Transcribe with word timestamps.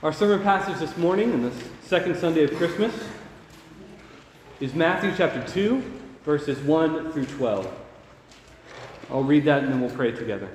Our 0.00 0.12
sermon 0.12 0.44
passage 0.44 0.78
this 0.78 0.96
morning, 0.96 1.32
in 1.32 1.42
the 1.42 1.52
second 1.82 2.16
Sunday 2.16 2.44
of 2.44 2.54
Christmas, 2.54 2.94
is 4.60 4.72
Matthew 4.72 5.12
chapter 5.16 5.44
2, 5.52 5.82
verses 6.24 6.56
1 6.60 7.10
through 7.10 7.26
12. 7.26 7.68
I'll 9.10 9.24
read 9.24 9.44
that 9.46 9.64
and 9.64 9.72
then 9.72 9.80
we'll 9.80 9.90
pray 9.90 10.12
together. 10.12 10.50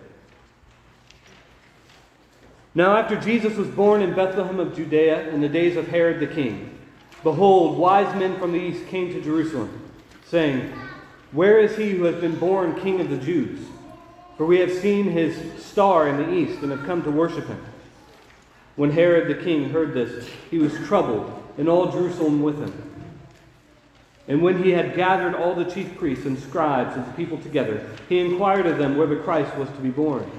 Now, 2.74 2.96
after 2.96 3.18
Jesus 3.18 3.58
was 3.58 3.68
born 3.68 4.02
in 4.02 4.14
Bethlehem 4.14 4.62
of 4.62 4.74
Judea 4.78 5.28
in 5.32 5.42
the 5.42 5.50
days 5.50 5.76
of 5.76 5.90
Herod 5.90 6.22
the 6.22 6.34
king, 6.34 6.80
behold, 7.22 7.78
wise 7.78 8.16
men 8.16 8.40
from 8.40 8.54
the 8.54 8.62
east 8.62 8.88
came 8.88 9.12
to 9.12 9.22
Jerusalem, 9.22 9.92
saying, 10.26 10.72
Where 11.34 11.60
is 11.60 11.76
he 11.76 11.90
who 11.90 12.06
has 12.06 12.16
been 12.16 12.40
born 12.40 12.80
king 12.80 13.02
of 13.02 13.10
the 13.10 13.18
Jews? 13.18 13.60
For 14.38 14.46
we 14.46 14.60
have 14.60 14.72
seen 14.72 15.12
his 15.12 15.62
star 15.62 16.08
in 16.08 16.16
the 16.16 16.32
east 16.32 16.62
and 16.62 16.72
have 16.72 16.86
come 16.86 17.04
to 17.04 17.12
worship 17.12 17.48
him. 17.48 17.62
When 18.76 18.92
Herod 18.92 19.28
the 19.28 19.44
king 19.44 19.70
heard 19.70 19.94
this, 19.94 20.28
he 20.50 20.58
was 20.58 20.74
troubled, 20.88 21.32
and 21.58 21.70
all 21.70 21.92
Jerusalem 21.92 22.42
with 22.42 22.60
him. 22.60 22.94
And 24.28 24.42
when 24.42 24.64
he 24.64 24.72
had 24.72 24.96
gathered 24.96 25.36
all 25.36 25.54
the 25.54 25.70
chief 25.70 25.98
priests 25.98 26.26
and 26.26 26.40
scribes 26.40 26.96
and 26.96 27.06
the 27.06 27.12
people 27.12 27.38
together, 27.40 27.88
he 28.10 28.20
inquired 28.20 28.66
of 28.66 28.78
them 28.78 28.98
where 28.98 29.08
the 29.08 29.18
Christ 29.18 29.56
was 29.58 29.70
to 29.70 29.82
be 29.82 29.90
born. 29.90 30.30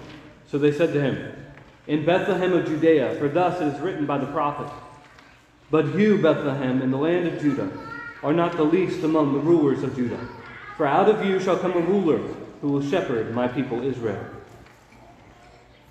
So 0.48 0.59
they 0.59 0.73
said 0.73 0.93
to 0.95 1.01
him, 1.01 1.33
In 1.87 2.05
Bethlehem 2.05 2.55
of 2.55 2.66
Judea, 2.66 3.16
for 3.16 3.29
thus 3.29 3.60
it 3.60 3.74
is 3.74 3.80
written 3.80 4.07
by 4.07 4.19
the 4.19 4.27
prophet 4.27 4.73
But 5.71 5.95
you, 5.95 6.21
Bethlehem, 6.21 6.80
in 6.80 6.91
the 6.91 6.96
land 6.96 7.29
of 7.29 7.41
Judah, 7.41 7.71
are 8.23 8.32
not 8.32 8.57
the 8.57 8.65
least 8.65 9.05
among 9.05 9.35
the 9.35 9.41
rulers 9.41 9.82
of 9.82 9.95
Judah. 9.95 10.29
For 10.77 10.87
out 10.87 11.09
of 11.09 11.24
you 11.24 11.38
shall 11.38 11.59
come 11.59 11.73
a 11.73 11.80
ruler 11.80 12.19
who 12.62 12.71
will 12.71 12.82
shepherd 12.82 13.35
my 13.35 13.46
people 13.46 13.82
Israel. 13.82 14.24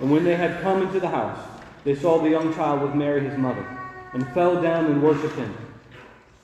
And 0.00 0.10
when 0.10 0.24
they 0.24 0.36
had 0.36 0.60
come 0.62 0.82
into 0.82 1.00
the 1.00 1.08
house, 1.08 1.38
they 1.84 1.94
saw 1.94 2.20
the 2.20 2.30
young 2.30 2.54
child 2.54 2.82
with 2.82 2.94
Mary 2.94 3.28
his 3.28 3.38
mother, 3.38 3.66
and 4.12 4.26
fell 4.32 4.60
down 4.60 4.86
and 4.86 5.02
worshipped 5.02 5.36
him. 5.36 5.54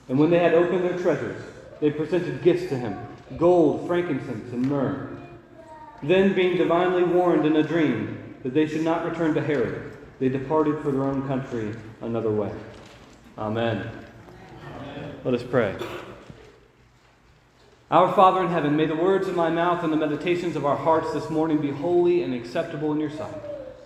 And 0.09 0.19
when 0.19 0.31
they 0.31 0.39
had 0.39 0.55
opened 0.55 0.84
their 0.84 0.98
treasures, 0.98 1.42
they 1.81 1.91
presented 1.91 2.42
gifts 2.42 2.69
to 2.69 2.77
him 2.77 2.98
gold, 3.39 3.87
frankincense, 3.87 4.53
and 4.53 4.67
myrrh. 4.67 5.17
Then, 6.03 6.34
being 6.34 6.57
divinely 6.57 7.05
warned 7.05 7.47
in 7.47 7.57
a 7.57 7.62
dream 7.62 8.37
that 8.42 8.55
they 8.55 8.67
should 8.67 8.83
not 8.83 9.09
return 9.09 9.34
to 9.34 9.41
Herod, 9.41 9.92
they 10.19 10.29
departed 10.29 10.83
for 10.83 10.91
their 10.91 11.05
own 11.05 11.27
country 11.29 11.75
another 12.01 12.31
way. 12.31 12.51
Amen. 13.39 13.89
Amen. 14.64 15.14
Let 15.25 15.35
us 15.35 15.42
pray. 15.42 15.77
Our 17.91 18.12
Father 18.12 18.44
in 18.44 18.50
heaven, 18.50 18.77
may 18.77 18.86
the 18.86 18.94
words 18.94 19.27
of 19.27 19.34
my 19.34 19.50
mouth 19.50 19.83
and 19.83 19.92
the 19.92 19.96
meditations 19.96 20.55
of 20.55 20.64
our 20.64 20.77
hearts 20.77 21.12
this 21.12 21.28
morning 21.28 21.58
be 21.58 21.72
holy 21.72 22.22
and 22.22 22.33
acceptable 22.33 22.92
in 22.92 23.00
your 23.00 23.10
sight. 23.10 23.34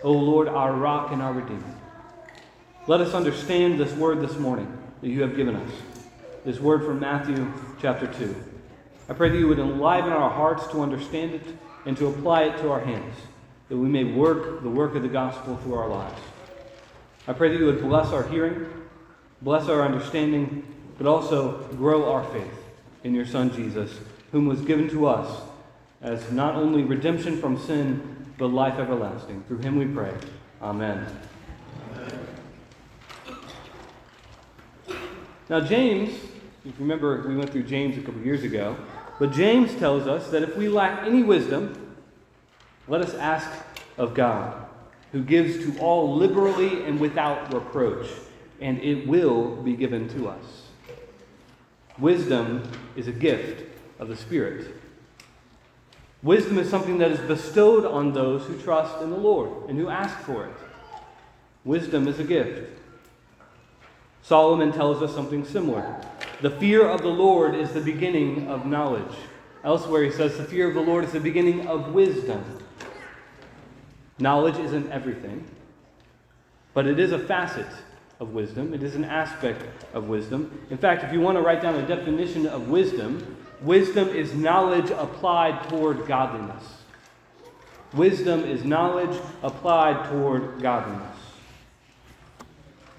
O 0.03 0.13
Lord, 0.13 0.47
our 0.47 0.75
rock 0.75 1.11
and 1.11 1.23
our 1.23 1.33
redeemer. 1.33 1.75
Let 2.87 3.01
us 3.01 3.15
understand 3.15 3.81
this 3.81 3.95
word 3.95 4.21
this 4.21 4.37
morning 4.37 4.71
that 5.01 5.09
you 5.09 5.23
have 5.23 5.37
given 5.37 5.57
us. 5.57 5.71
This 6.45 6.61
word 6.61 6.85
from 6.85 7.01
Matthew 7.01 7.51
chapter 7.81 8.07
2. 8.07 8.37
I 9.09 9.15
pray 9.15 9.31
that 9.31 9.39
you 9.39 9.49
would 9.49 9.59
enliven 9.59 10.13
our 10.13 10.29
hearts 10.29 10.67
to 10.73 10.83
understand 10.83 11.33
it 11.33 11.57
and 11.87 11.97
to 11.97 12.09
apply 12.09 12.43
it 12.43 12.59
to 12.59 12.71
our 12.71 12.81
hands, 12.81 13.17
that 13.71 13.79
we 13.79 13.89
may 13.89 14.05
work 14.05 14.63
the 14.63 14.69
work 14.69 14.95
of 14.97 15.01
the 15.01 15.09
gospel 15.09 15.57
through 15.57 15.77
our 15.77 15.89
lives. 15.89 16.21
I 17.27 17.33
pray 17.33 17.49
that 17.49 17.59
you 17.59 17.65
would 17.65 17.81
bless 17.81 18.09
our 18.09 18.25
hearing, 18.25 18.67
bless 19.41 19.71
our 19.71 19.81
understanding, 19.81 20.63
but 20.99 21.07
also 21.07 21.63
grow 21.69 22.13
our 22.13 22.25
faith 22.25 22.64
in 23.05 23.15
your 23.15 23.27
Son 23.27 23.53
Jesus, 23.55 24.01
whom 24.33 24.47
was 24.47 24.61
given 24.63 24.89
to 24.89 25.07
us 25.07 25.43
as 26.03 26.33
not 26.33 26.57
only 26.57 26.83
redemption 26.83 27.41
from 27.41 27.59
sin, 27.59 28.27
but 28.37 28.49
life 28.49 28.79
everlasting. 28.79 29.45
Through 29.47 29.59
him 29.59 29.79
we 29.79 29.87
pray. 29.87 30.13
Amen. 30.61 31.07
Amen. 31.93 32.19
Now, 35.49 35.61
James, 35.61 36.15
if 36.65 36.79
you 36.79 36.81
remember, 36.81 37.29
we 37.29 37.37
went 37.37 37.51
through 37.51 37.65
James 37.65 37.97
a 37.99 38.01
couple 38.01 38.21
years 38.23 38.43
ago, 38.43 38.77
but 39.19 39.33
James 39.33 39.75
tells 39.77 40.07
us 40.07 40.31
that 40.31 40.43
if 40.43 40.57
we 40.57 40.69
lack 40.69 41.07
any 41.07 41.23
wisdom, 41.23 41.97
let 42.89 43.01
us 43.03 43.15
ask 43.15 43.49
of 43.97 44.15
God, 44.15 44.67
who 45.13 45.23
gives 45.23 45.65
to 45.65 45.79
all 45.79 46.17
liberally 46.17 46.85
and 46.85 46.99
without 46.99 47.53
reproach, 47.53 48.09
and 48.61 48.79
it 48.83 49.07
will 49.07 49.57
be 49.57 49.77
given 49.77 50.09
to 50.11 50.29
us. 50.29 50.64
Wisdom 51.99 52.63
is 52.97 53.07
a 53.07 53.13
gift 53.13 53.65
of 53.99 54.09
the 54.09 54.17
Spirit. 54.17 54.75
Wisdom 56.23 56.59
is 56.59 56.69
something 56.69 56.99
that 56.99 57.11
is 57.11 57.21
bestowed 57.21 57.85
on 57.85 58.13
those 58.13 58.47
who 58.47 58.59
trust 58.61 59.03
in 59.03 59.11
the 59.11 59.17
Lord 59.17 59.69
and 59.69 59.79
who 59.79 59.89
ask 59.89 60.19
for 60.21 60.47
it. 60.47 60.57
Wisdom 61.65 62.09
is 62.09 62.19
a 62.19 62.25
gift. 62.25 62.71
Solomon 64.23 64.73
tells 64.73 65.03
us 65.03 65.15
something 65.15 65.45
similar. 65.45 66.01
The 66.41 66.51
fear 66.51 66.89
of 66.89 67.03
the 67.03 67.09
Lord 67.09 67.55
is 67.55 67.73
the 67.73 67.81
beginning 67.81 68.49
of 68.49 68.67
knowledge. 68.67 69.15
Elsewhere, 69.63 70.03
he 70.03 70.11
says 70.11 70.37
the 70.37 70.45
fear 70.45 70.69
of 70.69 70.75
the 70.75 70.81
Lord 70.81 71.05
is 71.05 71.13
the 71.13 71.21
beginning 71.21 71.67
of 71.67 71.93
wisdom. 71.93 72.43
Knowledge 74.19 74.57
isn't 74.57 74.91
everything, 74.91 75.47
but 76.73 76.87
it 76.87 76.99
is 76.99 77.13
a 77.13 77.19
facet 77.19 77.67
of 78.21 78.33
wisdom. 78.33 78.73
It 78.75 78.83
is 78.83 78.95
an 78.95 79.05
aspect 79.05 79.63
of 79.93 80.09
wisdom. 80.09 80.67
In 80.71 80.79
fact, 80.79 81.05
if 81.05 81.13
you 81.13 81.21
want 81.21 81.37
to 81.37 81.43
write 81.43 81.63
down 81.63 81.75
a 81.75 81.87
definition 81.87 82.47
of 82.47 82.69
wisdom, 82.69 83.37
wisdom 83.61 84.09
is 84.09 84.35
knowledge 84.35 84.91
applied 84.91 85.69
toward 85.69 86.07
godliness. 86.07 86.65
Wisdom 87.93 88.45
is 88.45 88.65
knowledge 88.65 89.21
applied 89.43 90.09
toward 90.11 90.61
godliness. 90.61 91.17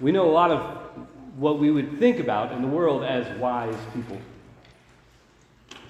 We 0.00 0.12
know 0.12 0.28
a 0.28 0.32
lot 0.32 0.50
of 0.50 0.76
what 1.36 1.58
we 1.58 1.70
would 1.70 1.98
think 1.98 2.18
about 2.18 2.52
in 2.52 2.62
the 2.62 2.68
world 2.68 3.04
as 3.04 3.26
wise 3.38 3.76
people. 3.94 4.18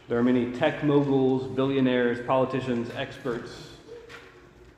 There 0.09 0.19
are 0.19 0.23
many 0.23 0.53
tech 0.53 0.85
moguls, 0.85 1.47
billionaires, 1.49 2.25
politicians, 2.27 2.91
experts, 2.97 3.51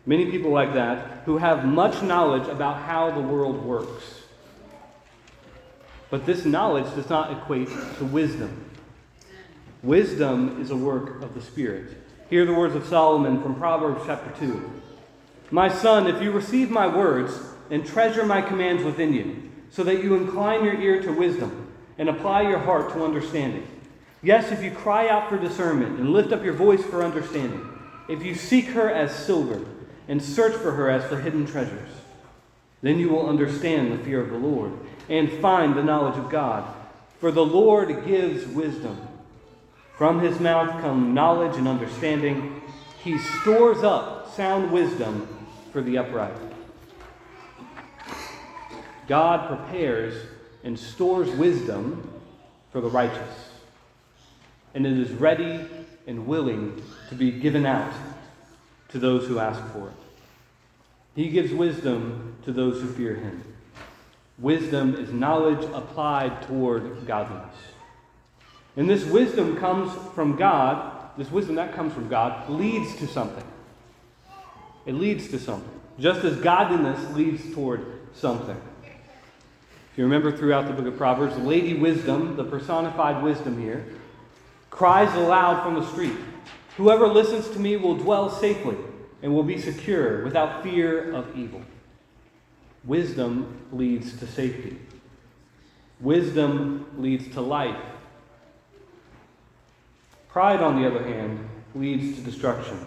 many 0.07 0.31
people 0.31 0.51
like 0.51 0.73
that 0.75 1.23
who 1.27 1.37
have 1.37 1.67
much 1.67 2.03
knowledge 2.03 2.49
about 2.49 2.83
how 2.83 3.11
the 3.11 3.21
world 3.21 3.63
works. 3.63 4.18
But 6.11 6.25
this 6.25 6.45
knowledge 6.45 6.93
does 6.95 7.09
not 7.09 7.33
equate 7.33 7.69
to 7.99 8.05
wisdom. 8.05 8.71
Wisdom 9.83 10.61
is 10.61 10.71
a 10.71 10.77
work 10.77 11.23
of 11.23 11.35
the 11.35 11.43
Spirit. 11.43 11.97
Hear 12.31 12.45
the 12.45 12.55
words 12.55 12.75
of 12.75 12.87
Solomon 12.87 13.43
from 13.43 13.55
Proverbs 13.55 14.03
chapter 14.07 14.31
2. 14.41 14.83
My 15.51 15.69
son, 15.69 16.07
if 16.07 16.23
you 16.23 16.31
receive 16.31 16.71
my 16.71 16.87
words 16.87 17.39
and 17.71 17.87
treasure 17.87 18.25
my 18.25 18.43
commands 18.43 18.83
within 18.83 19.13
you, 19.13 19.51
so 19.71 19.85
that 19.85 20.03
you 20.03 20.15
incline 20.15 20.65
your 20.65 20.81
ear 20.81 21.03
to 21.03 21.13
wisdom 21.13 21.73
and 21.99 22.09
apply 22.09 22.43
your 22.43 22.59
heart 22.59 22.93
to 22.93 23.05
understanding. 23.05 23.67
Yes, 24.23 24.51
if 24.51 24.63
you 24.63 24.71
cry 24.71 25.09
out 25.09 25.29
for 25.29 25.39
discernment 25.39 26.01
and 26.01 26.13
lift 26.13 26.33
up 26.33 26.43
your 26.43 26.55
voice 26.55 26.83
for 26.83 27.05
understanding, 27.05 27.67
if 28.09 28.23
you 28.23 28.35
seek 28.35 28.67
her 28.69 28.91
as 28.91 29.15
silver 29.15 29.65
and 30.09 30.23
search 30.23 30.55
for 30.55 30.73
her 30.73 30.91
as 30.91 31.05
for 31.05 31.21
hidden 31.21 31.47
treasures, 31.47 31.91
then 32.83 32.99
you 32.99 33.09
will 33.09 33.29
understand 33.29 33.93
the 33.93 34.05
fear 34.05 34.21
of 34.21 34.31
the 34.31 34.39
Lord 34.39 34.73
and 35.09 35.31
find 35.41 35.75
the 35.75 35.83
knowledge 35.83 36.17
of 36.17 36.31
God. 36.31 36.65
For 37.19 37.31
the 37.33 37.45
Lord 37.45 38.05
gives 38.07 38.47
wisdom. 38.47 38.97
From 39.97 40.21
his 40.21 40.39
mouth 40.39 40.81
come 40.81 41.15
knowledge 41.15 41.57
and 41.57 41.67
understanding. 41.67 42.63
He 43.03 43.19
stores 43.19 43.83
up 43.83 44.33
sound 44.35 44.71
wisdom 44.71 45.27
for 45.73 45.83
the 45.83 45.99
upright. 45.99 46.37
God 49.09 49.49
prepares 49.49 50.15
and 50.63 50.79
stores 50.79 51.31
wisdom 51.31 52.21
for 52.71 52.81
the 52.81 52.89
righteous, 52.89 53.49
and 54.75 54.87
it 54.87 54.99
is 54.99 55.11
ready 55.13 55.67
and 56.07 56.27
willing 56.27 56.83
to 57.09 57.15
be 57.15 57.31
given 57.31 57.65
out 57.65 57.93
to 58.91 58.99
those 58.99 59.27
who 59.27 59.39
ask 59.39 59.65
for 59.73 59.89
it. 59.89 59.95
He 61.17 61.31
gives 61.31 61.53
wisdom 61.53 62.28
to 62.45 62.53
those 62.53 62.81
who 62.81 62.89
fear 62.89 63.15
him. 63.15 63.43
Wisdom 64.39 64.95
is 64.95 65.13
knowledge 65.13 65.65
applied 65.73 66.43
toward 66.43 67.07
godliness. 67.07 67.55
And 68.77 68.89
this 68.89 69.05
wisdom 69.05 69.57
comes 69.57 69.93
from 70.15 70.37
God. 70.37 71.11
This 71.19 71.31
wisdom 71.31 71.57
that 71.57 71.75
comes 71.75 71.93
from 71.93 72.09
God 72.09 72.49
leads 72.49 72.95
to 72.97 73.07
something. 73.07 73.45
It 74.87 74.95
leads 74.95 75.29
to 75.29 75.39
something. 75.39 75.81
Just 75.99 76.25
as 76.25 76.37
godliness 76.37 77.15
leads 77.17 77.53
toward 77.53 77.85
something. 78.15 78.57
If 78.85 79.99
You 79.99 80.05
remember 80.05 80.37
throughout 80.37 80.69
the 80.69 80.73
book 80.73 80.87
of 80.87 80.97
Proverbs, 80.97 81.37
Lady 81.39 81.75
Wisdom, 81.75 82.37
the 82.37 82.45
personified 82.45 83.23
wisdom 83.23 83.61
here, 83.61 83.85
cries 84.71 85.13
aloud 85.17 85.65
from 85.65 85.75
the 85.75 85.87
street 85.91 86.17
Whoever 86.79 87.09
listens 87.09 87.49
to 87.49 87.59
me 87.59 87.77
will 87.77 87.97
dwell 87.97 88.31
safely 88.31 88.77
and 89.21 89.35
will 89.35 89.43
be 89.43 89.61
secure 89.61 90.23
without 90.23 90.63
fear 90.63 91.13
of 91.13 91.37
evil. 91.37 91.61
Wisdom 92.85 93.61
leads 93.73 94.19
to 94.19 94.27
safety. 94.27 94.79
Wisdom 96.01 96.87
leads 96.97 97.33
to 97.35 97.41
life. 97.41 97.81
Pride, 100.29 100.61
on 100.61 100.81
the 100.81 100.89
other 100.89 101.03
hand, 101.03 101.49
leads 101.75 102.17
to 102.17 102.23
destruction. 102.23 102.79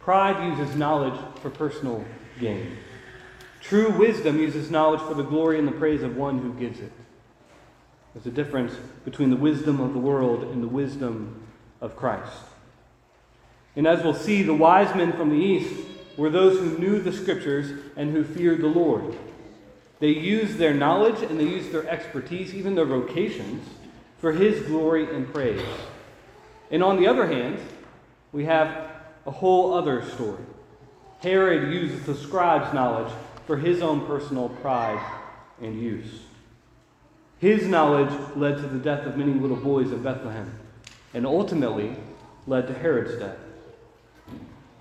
Pride 0.00 0.56
uses 0.56 0.76
knowledge 0.76 1.18
for 1.40 1.50
personal 1.50 2.04
gain. 2.38 2.76
True 3.60 3.90
wisdom 3.90 4.38
uses 4.38 4.70
knowledge 4.70 5.00
for 5.00 5.14
the 5.14 5.22
glory 5.22 5.58
and 5.58 5.66
the 5.66 5.72
praise 5.72 6.02
of 6.02 6.16
one 6.16 6.38
who 6.38 6.52
gives 6.54 6.78
it. 6.78 6.92
There's 8.14 8.26
a 8.26 8.30
difference 8.30 8.74
between 9.04 9.30
the 9.30 9.36
wisdom 9.36 9.80
of 9.80 9.92
the 9.92 9.98
world 9.98 10.44
and 10.44 10.62
the 10.62 10.68
wisdom 10.68 11.42
of 11.80 11.96
Christ. 11.96 12.32
And 13.74 13.86
as 13.86 14.02
we'll 14.02 14.14
see, 14.14 14.42
the 14.42 14.54
wise 14.54 14.94
men 14.94 15.12
from 15.12 15.30
the 15.30 15.36
east 15.36 15.74
were 16.16 16.30
those 16.30 16.58
who 16.58 16.78
knew 16.78 17.00
the 17.00 17.12
scriptures 17.12 17.70
and 17.96 18.10
who 18.12 18.24
feared 18.24 18.60
the 18.60 18.66
Lord. 18.66 19.16
They 19.98 20.08
used 20.08 20.58
their 20.58 20.74
knowledge 20.74 21.22
and 21.22 21.38
they 21.38 21.44
used 21.44 21.72
their 21.72 21.88
expertise, 21.88 22.54
even 22.54 22.74
their 22.74 22.84
vocations, 22.84 23.66
for 24.18 24.32
his 24.32 24.66
glory 24.66 25.14
and 25.14 25.32
praise. 25.32 25.62
And 26.70 26.82
on 26.82 27.00
the 27.00 27.06
other 27.06 27.26
hand, 27.26 27.58
we 28.32 28.44
have 28.44 28.90
a 29.26 29.30
whole 29.30 29.74
other 29.74 30.04
story. 30.10 30.42
Herod 31.20 31.72
uses 31.72 32.04
the 32.04 32.14
scribe's 32.14 32.72
knowledge 32.74 33.12
for 33.46 33.56
his 33.56 33.82
own 33.82 34.06
personal 34.06 34.48
pride 34.48 35.00
and 35.60 35.80
use. 35.80 36.20
His 37.38 37.66
knowledge 37.66 38.12
led 38.36 38.56
to 38.56 38.66
the 38.66 38.78
death 38.78 39.06
of 39.06 39.16
many 39.16 39.32
little 39.32 39.56
boys 39.56 39.92
in 39.92 40.02
Bethlehem, 40.02 40.58
and 41.14 41.26
ultimately 41.26 41.94
led 42.46 42.66
to 42.66 42.74
Herod's 42.74 43.18
death. 43.18 43.36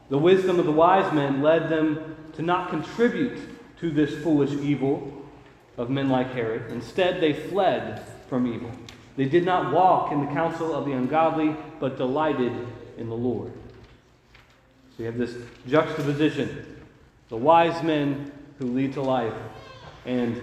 The 0.10 0.18
wisdom 0.18 0.60
of 0.60 0.66
the 0.66 0.72
wise 0.72 1.12
men 1.14 1.42
led 1.42 1.70
them 1.70 2.16
to 2.34 2.42
not 2.42 2.70
contribute 2.70 3.40
to 3.80 3.92
this 3.92 4.22
foolish 4.24 4.52
evil 4.52 5.12
of 5.78 5.90
men 5.90 6.10
like 6.10 6.32
Herod. 6.34 6.72
Instead, 6.72 7.22
they 7.22 7.34
fled 7.34 8.06
from 8.30 8.52
evil. 8.54 8.72
They 9.18 9.26
did 9.26 9.46
not 9.46 9.74
walk 9.74 10.12
in 10.12 10.26
the 10.26 10.32
counsel 10.32 10.74
of 10.74 10.86
the 10.86 10.92
ungodly, 10.92 11.56
but 11.80 11.98
delighted 11.98 12.54
in 12.98 13.10
the 13.10 13.16
Lord. 13.16 13.52
So 14.96 15.04
you 15.04 15.06
have 15.06 15.18
this 15.18 15.36
juxtaposition 15.68 16.72
the 17.30 17.38
wise 17.38 17.82
men 17.82 18.32
who 18.60 18.68
lead 18.68 18.94
to 18.94 19.02
life, 19.02 19.34
and 20.06 20.40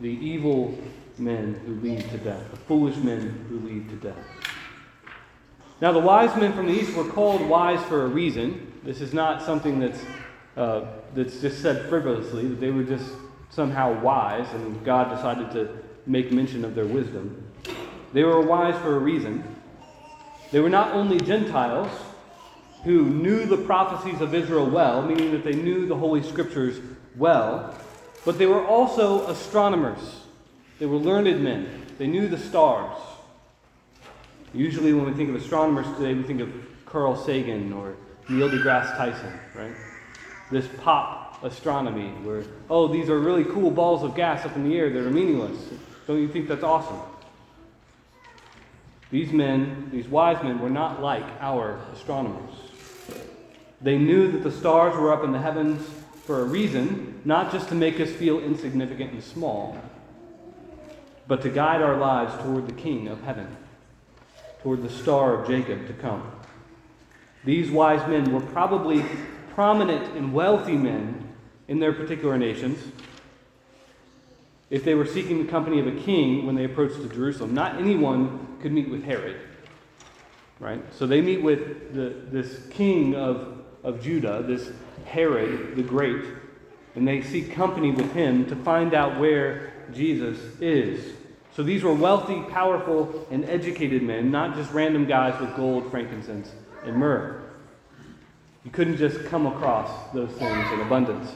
the 0.00 0.10
evil 0.10 0.78
men 1.18 1.54
who 1.66 1.74
lead 1.76 2.08
to 2.10 2.18
death, 2.18 2.50
the 2.50 2.56
foolish 2.56 2.96
men 2.96 3.46
who 3.48 3.58
lead 3.60 3.88
to 3.88 3.96
death. 3.96 4.24
Now, 5.80 5.92
the 5.92 5.98
wise 5.98 6.36
men 6.36 6.52
from 6.52 6.66
the 6.66 6.72
east 6.72 6.94
were 6.94 7.08
called 7.08 7.40
wise 7.40 7.82
for 7.84 8.04
a 8.04 8.06
reason. 8.06 8.69
This 8.82 9.00
is 9.00 9.12
not 9.12 9.42
something 9.42 9.78
that's, 9.78 10.00
uh, 10.56 10.84
that's 11.14 11.40
just 11.40 11.60
said 11.60 11.88
frivolously, 11.88 12.48
that 12.48 12.60
they 12.60 12.70
were 12.70 12.84
just 12.84 13.12
somehow 13.50 14.00
wise 14.00 14.50
and 14.54 14.82
God 14.84 15.14
decided 15.14 15.50
to 15.52 15.78
make 16.06 16.32
mention 16.32 16.64
of 16.64 16.74
their 16.74 16.86
wisdom. 16.86 17.44
They 18.12 18.24
were 18.24 18.40
wise 18.40 18.80
for 18.80 18.96
a 18.96 18.98
reason. 18.98 19.44
They 20.50 20.60
were 20.60 20.70
not 20.70 20.94
only 20.94 21.18
Gentiles 21.18 21.90
who 22.84 23.04
knew 23.04 23.44
the 23.44 23.58
prophecies 23.58 24.20
of 24.20 24.34
Israel 24.34 24.68
well, 24.68 25.02
meaning 25.02 25.30
that 25.32 25.44
they 25.44 25.52
knew 25.52 25.86
the 25.86 25.96
Holy 25.96 26.22
Scriptures 26.22 26.80
well, 27.16 27.74
but 28.24 28.38
they 28.38 28.46
were 28.46 28.64
also 28.64 29.26
astronomers. 29.26 30.22
They 30.78 30.86
were 30.86 30.96
learned 30.96 31.42
men. 31.44 31.86
They 31.98 32.06
knew 32.06 32.28
the 32.28 32.38
stars. 32.38 32.98
Usually, 34.54 34.94
when 34.94 35.04
we 35.04 35.12
think 35.12 35.28
of 35.28 35.34
astronomers 35.34 35.86
today, 35.98 36.14
we 36.14 36.22
think 36.22 36.40
of 36.40 36.50
Carl 36.86 37.14
Sagan 37.14 37.72
or 37.72 37.96
Neil 38.30 38.48
deGrasse 38.48 38.96
Tyson, 38.96 39.32
right? 39.54 39.74
This 40.50 40.66
pop 40.78 41.42
astronomy, 41.42 42.08
where, 42.22 42.44
oh, 42.68 42.88
these 42.88 43.08
are 43.08 43.18
really 43.18 43.44
cool 43.44 43.70
balls 43.70 44.02
of 44.02 44.14
gas 44.14 44.44
up 44.44 44.54
in 44.56 44.68
the 44.68 44.76
air 44.76 44.90
that 44.90 44.98
are 44.98 45.10
meaningless. 45.10 45.58
Don't 46.06 46.20
you 46.20 46.28
think 46.28 46.48
that's 46.48 46.62
awesome? 46.62 47.00
These 49.10 49.32
men, 49.32 49.90
these 49.92 50.06
wise 50.06 50.42
men, 50.42 50.60
were 50.60 50.70
not 50.70 51.02
like 51.02 51.24
our 51.40 51.80
astronomers. 51.92 52.54
They 53.80 53.98
knew 53.98 54.30
that 54.32 54.42
the 54.42 54.52
stars 54.52 54.96
were 54.96 55.12
up 55.12 55.24
in 55.24 55.32
the 55.32 55.38
heavens 55.38 55.86
for 56.26 56.40
a 56.40 56.44
reason, 56.44 57.20
not 57.24 57.50
just 57.50 57.68
to 57.70 57.74
make 57.74 57.98
us 57.98 58.10
feel 58.10 58.38
insignificant 58.38 59.12
and 59.12 59.22
small, 59.22 59.76
but 61.26 61.42
to 61.42 61.48
guide 61.48 61.82
our 61.82 61.96
lives 61.96 62.34
toward 62.42 62.66
the 62.66 62.74
King 62.74 63.08
of 63.08 63.22
heaven 63.22 63.56
toward 64.62 64.82
the 64.82 64.90
star 64.90 65.40
of 65.40 65.48
Jacob 65.48 65.86
to 65.86 65.92
come. 65.94 66.22
These 67.44 67.70
wise 67.70 68.06
men 68.08 68.32
were 68.32 68.40
probably 68.40 69.04
prominent 69.54 70.16
and 70.16 70.32
wealthy 70.32 70.76
men 70.76 71.28
in 71.68 71.78
their 71.80 71.92
particular 71.92 72.36
nations. 72.36 72.78
If 74.68 74.84
they 74.84 74.94
were 74.94 75.06
seeking 75.06 75.44
the 75.44 75.50
company 75.50 75.80
of 75.80 75.86
a 75.86 76.00
king 76.00 76.46
when 76.46 76.54
they 76.54 76.64
approached 76.64 76.96
to 76.96 77.08
Jerusalem, 77.08 77.54
not 77.54 77.76
anyone 77.76 78.58
could 78.60 78.72
meet 78.72 78.88
with 78.88 79.04
Herod. 79.04 79.36
Right? 80.60 80.82
So 80.94 81.06
they 81.06 81.20
meet 81.20 81.42
with 81.42 81.94
the, 81.94 82.14
this 82.30 82.60
king 82.70 83.14
of, 83.16 83.64
of 83.82 84.02
Judah, 84.02 84.44
this 84.46 84.70
Herod 85.06 85.74
the 85.76 85.82
Great, 85.82 86.24
and 86.94 87.06
they 87.06 87.22
seek 87.22 87.52
company 87.52 87.90
with 87.90 88.12
him 88.12 88.46
to 88.46 88.56
find 88.56 88.94
out 88.94 89.18
where 89.18 89.72
Jesus 89.92 90.38
is. 90.60 91.14
So 91.52 91.62
these 91.62 91.82
were 91.82 91.94
wealthy, 91.94 92.42
powerful, 92.42 93.26
and 93.30 93.44
educated 93.44 94.02
men, 94.02 94.30
not 94.30 94.54
just 94.54 94.72
random 94.72 95.06
guys 95.06 95.38
with 95.40 95.54
gold, 95.56 95.90
frankincense, 95.90 96.52
and 96.84 96.96
myrrh. 96.96 97.40
You 98.64 98.70
couldn't 98.70 98.96
just 98.96 99.24
come 99.26 99.46
across 99.46 100.12
those 100.12 100.30
things 100.30 100.72
in 100.72 100.80
abundance. 100.80 101.32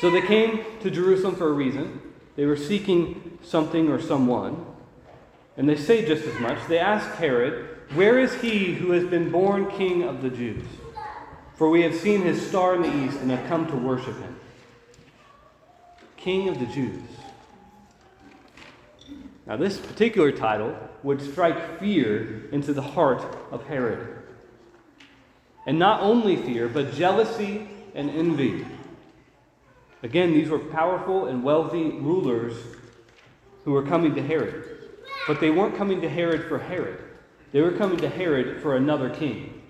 So 0.00 0.10
they 0.10 0.22
came 0.22 0.64
to 0.80 0.90
Jerusalem 0.90 1.34
for 1.36 1.48
a 1.48 1.52
reason. 1.52 2.00
They 2.36 2.46
were 2.46 2.56
seeking 2.56 3.38
something 3.42 3.88
or 3.88 4.00
someone. 4.00 4.66
And 5.56 5.68
they 5.68 5.76
say 5.76 6.06
just 6.06 6.24
as 6.24 6.38
much. 6.40 6.58
They 6.68 6.78
ask 6.78 7.16
Herod, 7.16 7.68
Where 7.94 8.18
is 8.18 8.34
he 8.40 8.74
who 8.74 8.92
has 8.92 9.04
been 9.04 9.30
born 9.30 9.70
king 9.70 10.02
of 10.04 10.22
the 10.22 10.30
Jews? 10.30 10.64
For 11.54 11.68
we 11.68 11.82
have 11.82 11.94
seen 11.94 12.22
his 12.22 12.46
star 12.46 12.74
in 12.74 12.82
the 12.82 13.04
east 13.06 13.20
and 13.20 13.30
have 13.30 13.46
come 13.46 13.66
to 13.66 13.76
worship 13.76 14.18
him. 14.18 14.36
King 16.16 16.48
of 16.48 16.58
the 16.58 16.66
Jews. 16.66 17.02
Now, 19.50 19.56
this 19.56 19.78
particular 19.78 20.30
title 20.30 20.76
would 21.02 21.20
strike 21.20 21.80
fear 21.80 22.48
into 22.52 22.72
the 22.72 22.82
heart 22.82 23.24
of 23.50 23.66
Herod. 23.66 24.22
And 25.66 25.76
not 25.76 26.02
only 26.02 26.36
fear, 26.36 26.68
but 26.68 26.94
jealousy 26.94 27.68
and 27.96 28.10
envy. 28.10 28.64
Again, 30.04 30.32
these 30.32 30.50
were 30.50 30.60
powerful 30.60 31.26
and 31.26 31.42
wealthy 31.42 31.90
rulers 31.90 32.54
who 33.64 33.72
were 33.72 33.82
coming 33.82 34.14
to 34.14 34.22
Herod. 34.22 34.86
But 35.26 35.40
they 35.40 35.50
weren't 35.50 35.76
coming 35.76 36.00
to 36.02 36.08
Herod 36.08 36.46
for 36.46 36.60
Herod, 36.60 37.02
they 37.50 37.60
were 37.60 37.72
coming 37.72 37.98
to 37.98 38.08
Herod 38.08 38.62
for 38.62 38.76
another 38.76 39.10
king. 39.10 39.62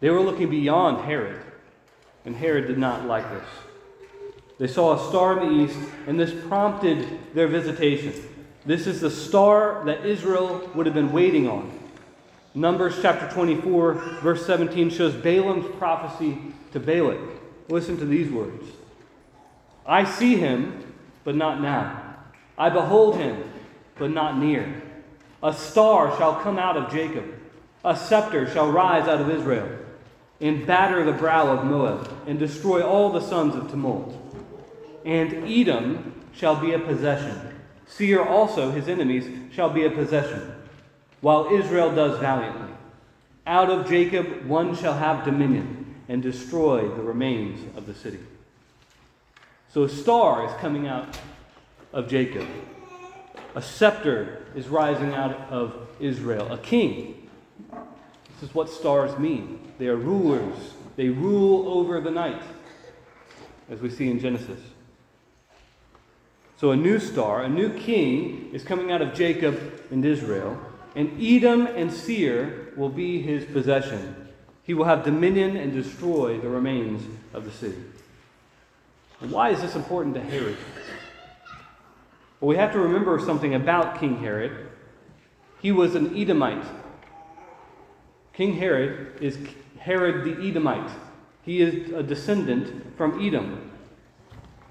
They 0.00 0.08
were 0.08 0.22
looking 0.22 0.48
beyond 0.48 1.04
Herod, 1.04 1.42
and 2.24 2.34
Herod 2.34 2.66
did 2.66 2.78
not 2.78 3.04
like 3.04 3.28
this. 3.28 3.48
They 4.58 4.68
saw 4.68 4.94
a 4.94 5.08
star 5.10 5.38
in 5.38 5.48
the 5.48 5.64
east, 5.64 5.78
and 6.06 6.18
this 6.18 6.32
prompted 6.48 7.34
their 7.34 7.46
visitation. 7.46 8.14
This 8.64 8.86
is 8.86 9.00
the 9.00 9.10
star 9.10 9.82
that 9.86 10.04
Israel 10.04 10.68
would 10.74 10.86
have 10.86 10.94
been 10.94 11.12
waiting 11.12 11.48
on. 11.48 11.78
Numbers 12.54 12.98
chapter 13.00 13.28
24, 13.32 13.94
verse 14.22 14.44
17 14.44 14.90
shows 14.90 15.14
Balaam's 15.14 15.74
prophecy 15.76 16.36
to 16.72 16.80
Balak. 16.80 17.20
Listen 17.68 17.96
to 17.98 18.04
these 18.04 18.30
words 18.30 18.66
I 19.86 20.04
see 20.04 20.36
him, 20.36 20.94
but 21.24 21.34
not 21.34 21.60
now. 21.60 22.16
I 22.58 22.68
behold 22.68 23.16
him, 23.16 23.42
but 23.96 24.10
not 24.10 24.36
near. 24.36 24.82
A 25.42 25.54
star 25.54 26.14
shall 26.18 26.34
come 26.40 26.58
out 26.58 26.76
of 26.76 26.92
Jacob, 26.92 27.24
a 27.82 27.96
scepter 27.96 28.50
shall 28.50 28.70
rise 28.70 29.08
out 29.08 29.22
of 29.22 29.30
Israel, 29.30 29.70
and 30.38 30.66
batter 30.66 31.02
the 31.04 31.12
brow 31.12 31.48
of 31.48 31.64
Moab, 31.64 32.10
and 32.26 32.38
destroy 32.38 32.82
all 32.82 33.10
the 33.10 33.22
sons 33.22 33.54
of 33.54 33.70
tumult. 33.70 34.14
And 35.06 35.48
Edom 35.48 36.12
shall 36.34 36.56
be 36.56 36.74
a 36.74 36.78
possession 36.78 37.49
Seir 37.90 38.24
also, 38.24 38.70
his 38.70 38.88
enemies, 38.88 39.26
shall 39.52 39.68
be 39.68 39.84
a 39.84 39.90
possession, 39.90 40.54
while 41.20 41.52
Israel 41.52 41.94
does 41.94 42.18
valiantly. 42.20 42.72
Out 43.46 43.68
of 43.68 43.88
Jacob 43.88 44.46
one 44.46 44.76
shall 44.76 44.94
have 44.94 45.24
dominion 45.24 45.96
and 46.08 46.22
destroy 46.22 46.88
the 46.88 47.02
remains 47.02 47.60
of 47.76 47.86
the 47.86 47.94
city. 47.94 48.20
So 49.72 49.82
a 49.82 49.88
star 49.88 50.46
is 50.46 50.52
coming 50.60 50.86
out 50.86 51.18
of 51.92 52.08
Jacob. 52.08 52.46
A 53.54 53.62
scepter 53.62 54.46
is 54.54 54.68
rising 54.68 55.12
out 55.14 55.32
of 55.50 55.88
Israel. 55.98 56.52
A 56.52 56.58
king. 56.58 57.28
This 58.34 58.48
is 58.48 58.54
what 58.54 58.68
stars 58.68 59.18
mean. 59.18 59.60
They 59.78 59.88
are 59.88 59.96
rulers. 59.96 60.74
They 60.96 61.08
rule 61.08 61.68
over 61.68 62.00
the 62.00 62.10
night, 62.10 62.42
as 63.68 63.80
we 63.80 63.90
see 63.90 64.08
in 64.08 64.20
Genesis. 64.20 64.60
So, 66.60 66.72
a 66.72 66.76
new 66.76 66.98
star, 66.98 67.40
a 67.40 67.48
new 67.48 67.72
king, 67.72 68.50
is 68.52 68.62
coming 68.62 68.92
out 68.92 69.00
of 69.00 69.14
Jacob 69.14 69.82
and 69.90 70.04
Israel, 70.04 70.60
and 70.94 71.18
Edom 71.18 71.66
and 71.66 71.90
Seir 71.90 72.74
will 72.76 72.90
be 72.90 73.22
his 73.22 73.46
possession. 73.46 74.28
He 74.62 74.74
will 74.74 74.84
have 74.84 75.02
dominion 75.02 75.56
and 75.56 75.72
destroy 75.72 76.38
the 76.38 76.50
remains 76.50 77.02
of 77.32 77.46
the 77.46 77.50
city. 77.50 77.82
Why 79.20 79.48
is 79.48 79.62
this 79.62 79.74
important 79.74 80.14
to 80.16 80.20
Herod? 80.20 80.58
Well, 82.40 82.50
we 82.50 82.56
have 82.56 82.72
to 82.72 82.78
remember 82.78 83.18
something 83.18 83.54
about 83.54 83.98
King 83.98 84.18
Herod. 84.18 84.68
He 85.62 85.72
was 85.72 85.94
an 85.94 86.14
Edomite. 86.14 86.66
King 88.34 88.52
Herod 88.52 89.16
is 89.22 89.38
Herod 89.78 90.26
the 90.26 90.46
Edomite. 90.46 90.90
He 91.42 91.62
is 91.62 91.90
a 91.94 92.02
descendant 92.02 92.98
from 92.98 93.18
Edom. 93.18 93.69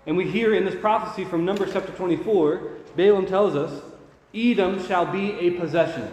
And 0.10 0.18
we 0.18 0.28
hear 0.28 0.56
in 0.56 0.66
this 0.66 0.74
prophecy 0.74 1.24
from 1.24 1.46
Numbers 1.46 1.70
chapter 1.72 1.92
24, 1.92 2.68
Balaam 2.96 3.28
tells 3.28 3.56
us, 3.56 3.80
Edom 4.34 4.84
shall 4.88 5.06
be 5.06 5.34
a 5.34 5.52
possession. 5.52 6.12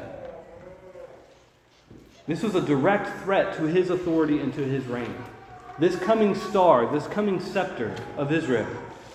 This 2.26 2.42
was 2.42 2.54
a 2.54 2.60
direct 2.60 3.22
threat 3.22 3.56
to 3.56 3.62
his 3.62 3.88
authority 3.88 4.38
and 4.38 4.52
to 4.52 4.62
his 4.62 4.84
reign. 4.84 5.14
This 5.78 5.96
coming 5.96 6.34
star, 6.34 6.92
this 6.92 7.06
coming 7.06 7.40
scepter 7.40 7.96
of 8.18 8.30
Israel, 8.32 8.68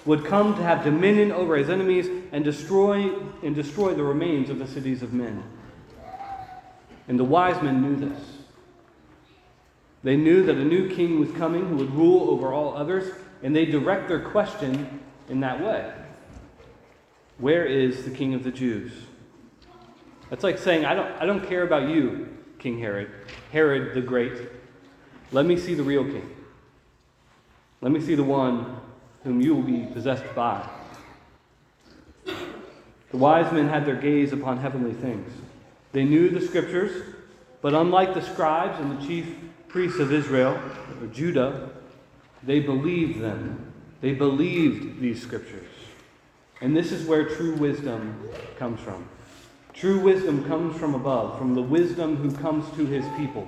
would 0.06 0.26
come 0.26 0.56
to 0.56 0.64
have 0.64 0.84
dominion 0.84 1.32
over 1.32 1.58
his 1.58 1.70
enemies 1.70 2.08
and 2.32 2.44
destroy 2.44 3.14
and 3.44 3.54
destroy 3.54 3.94
the 3.94 4.02
remains 4.02 4.50
of 4.50 4.58
the 4.58 4.66
cities 4.66 5.04
of 5.04 5.14
men. 5.14 5.44
And 7.08 7.20
the 7.20 7.24
wise 7.24 7.62
men 7.62 7.84
knew 7.84 7.96
this. 7.98 8.20
They 10.02 10.18
knew 10.18 10.44
that 10.46 10.56
a 10.56 10.66
new 10.66 10.90
king 10.90 11.20
was 11.20 11.30
coming 11.34 11.68
who 11.68 11.76
would 11.76 11.94
rule 11.94 12.32
over 12.32 12.52
all 12.52 12.76
others, 12.76 13.14
and 13.44 13.56
they 13.56 13.66
direct 13.66 14.08
their 14.08 14.20
question 14.20 15.00
in 15.30 15.40
that 15.42 15.62
way 15.62 15.92
Where 17.38 17.66
is 17.66 18.04
the 18.04 18.12
king 18.12 18.34
of 18.34 18.44
the 18.44 18.52
Jews? 18.52 18.92
That's 20.30 20.44
like 20.44 20.58
saying, 20.58 20.86
I 20.86 20.96
don't, 20.96 21.12
I 21.22 21.26
don't 21.26 21.46
care 21.46 21.64
about 21.64 21.90
you, 21.90 22.30
King 22.58 22.80
Herod, 22.80 23.12
Herod 23.52 23.94
the 23.94 24.02
Great. 24.02 24.50
Let 25.34 25.46
me 25.46 25.58
see 25.58 25.74
the 25.74 25.84
real 25.84 26.06
king. 26.06 26.30
Let 27.82 27.92
me 27.92 28.00
see 28.00 28.16
the 28.16 28.24
one 28.24 28.78
whom 29.24 29.42
you 29.42 29.56
will 29.56 29.64
be 29.64 29.86
possessed 29.94 30.24
by. 30.36 30.68
The 32.26 33.18
wise 33.18 33.52
men 33.52 33.68
had 33.68 33.86
their 33.86 33.96
gaze 33.96 34.32
upon 34.32 34.58
heavenly 34.58 34.94
things. 34.94 35.32
They 35.92 36.06
knew 36.06 36.30
the 36.30 36.46
scriptures, 36.46 37.16
but 37.62 37.74
unlike 37.74 38.14
the 38.14 38.22
scribes 38.22 38.80
and 38.80 38.98
the 38.98 39.06
chief 39.06 39.36
priests 39.68 40.00
of 40.00 40.14
Israel, 40.14 40.60
or 41.02 41.08
Judah, 41.08 41.72
they 42.44 42.60
believed 42.60 43.20
them. 43.20 43.74
They 44.02 44.14
believed 44.14 45.00
these 45.00 45.22
scriptures. 45.22 45.68
And 46.62 46.76
this 46.76 46.92
is 46.92 47.08
where 47.08 47.30
true 47.30 47.56
wisdom 47.56 48.30
comes 48.58 48.80
from. 48.80 49.08
True 49.74 50.00
wisdom 50.00 50.44
comes 50.46 50.78
from 50.78 50.96
above, 50.96 51.38
from 51.38 51.56
the 51.56 51.62
wisdom 51.62 52.18
who 52.18 52.32
comes 52.32 52.70
to 52.76 52.86
his 52.86 53.06
people. 53.18 53.48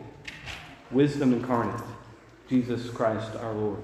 Wisdom 0.91 1.33
incarnate, 1.33 1.81
Jesus 2.50 2.89
Christ 2.89 3.35
our 3.35 3.53
Lord. 3.53 3.83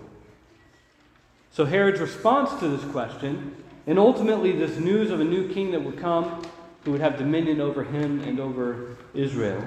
So 1.52 1.66
Herod's 1.66 2.00
response 2.00 2.60
to 2.60 2.68
this 2.68 2.90
question, 2.92 3.56
and 3.88 4.00
ultimately 4.00 4.52
this 4.52 4.78
news 4.78 5.12
of 5.12 5.20
a 5.20 5.24
new 5.24 5.52
king 5.54 5.72
that 5.72 5.84
would 5.84 6.00
come, 6.00 6.44
who 6.86 6.92
would 6.92 7.02
have 7.02 7.18
dominion 7.18 7.60
over 7.60 7.84
him 7.84 8.22
and 8.22 8.40
over 8.40 8.96
Israel. 9.14 9.64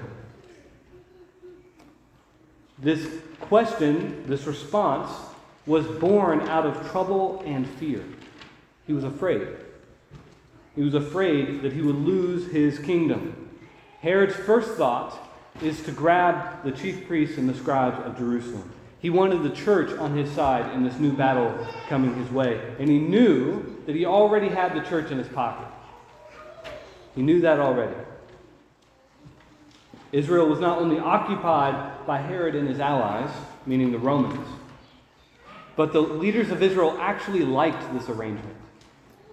This 2.79 3.07
question, 3.41 4.25
this 4.27 4.47
response, 4.47 5.11
was 5.67 5.87
born 5.87 6.41
out 6.49 6.67
of 6.67 6.91
trouble 6.91 7.43
and 7.47 7.69
fear. 7.69 8.05
He 8.87 8.93
was 8.93 9.05
afraid. 9.05 9.47
He 10.75 10.83
was 10.83 10.95
afraid 10.95 11.63
that 11.63 11.73
he 11.73 11.83
would 11.83 11.97
lose 11.97 12.51
his 12.51 12.79
kingdom. 12.79 13.49
Herod's 14.01 14.35
first 14.35 14.73
thought 14.73 15.17
is 15.63 15.83
to 15.83 15.93
grab 15.93 16.65
the 16.65 16.73
chief 16.73 17.07
priests 17.07 17.39
and 17.39 17.49
the 17.49 17.55
scribes 17.55 18.05
of 18.05 18.17
Jerusalem. 18.17 18.71
He 19.01 19.11
wanted 19.11 19.43
the 19.43 19.51
church 19.51 19.97
on 19.99 20.17
his 20.17 20.31
side 20.31 20.73
in 20.75 20.83
this 20.83 20.99
new 20.99 21.13
battle 21.13 21.67
coming 21.89 22.15
his 22.15 22.31
way. 22.31 22.75
And 22.79 22.89
he 22.89 22.99
knew 22.99 23.83
that 23.87 23.95
he 23.95 24.07
already 24.07 24.49
had 24.49 24.75
the 24.75 24.89
church 24.89 25.11
in 25.11 25.19
his 25.19 25.29
pocket. 25.29 25.69
He 27.15 27.23
knew 27.23 27.41
that 27.43 27.59
already. 27.59 27.97
Israel 30.13 30.47
was 30.47 30.61
not 30.61 30.79
only 30.79 30.99
occupied 30.99 32.07
by 32.07 32.19
Herod 32.19 32.55
and 32.55 32.69
his 32.69 32.81
allies, 32.81 33.31
meaning 33.67 33.93
the 33.93 33.99
Romans, 33.99 34.47
but 35.77 35.93
the 35.93 36.01
leaders 36.01 36.51
of 36.51 36.63
Israel 36.63 36.97
actually 36.99 37.45
liked 37.45 37.93
this 37.93 38.09
arrangement. 38.09 38.57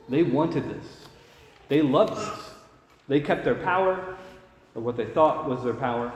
They 0.08 0.24
wanted 0.24 0.70
this. 0.70 0.86
They 1.68 1.82
loved 1.82 2.18
this. 2.18 2.50
They 3.08 3.20
kept 3.20 3.44
their 3.44 3.56
power, 3.56 4.18
or 4.76 4.82
what 4.82 4.98
they 4.98 5.06
thought 5.06 5.50
was 5.50 5.64
their 5.64 5.74
power. 5.74 6.12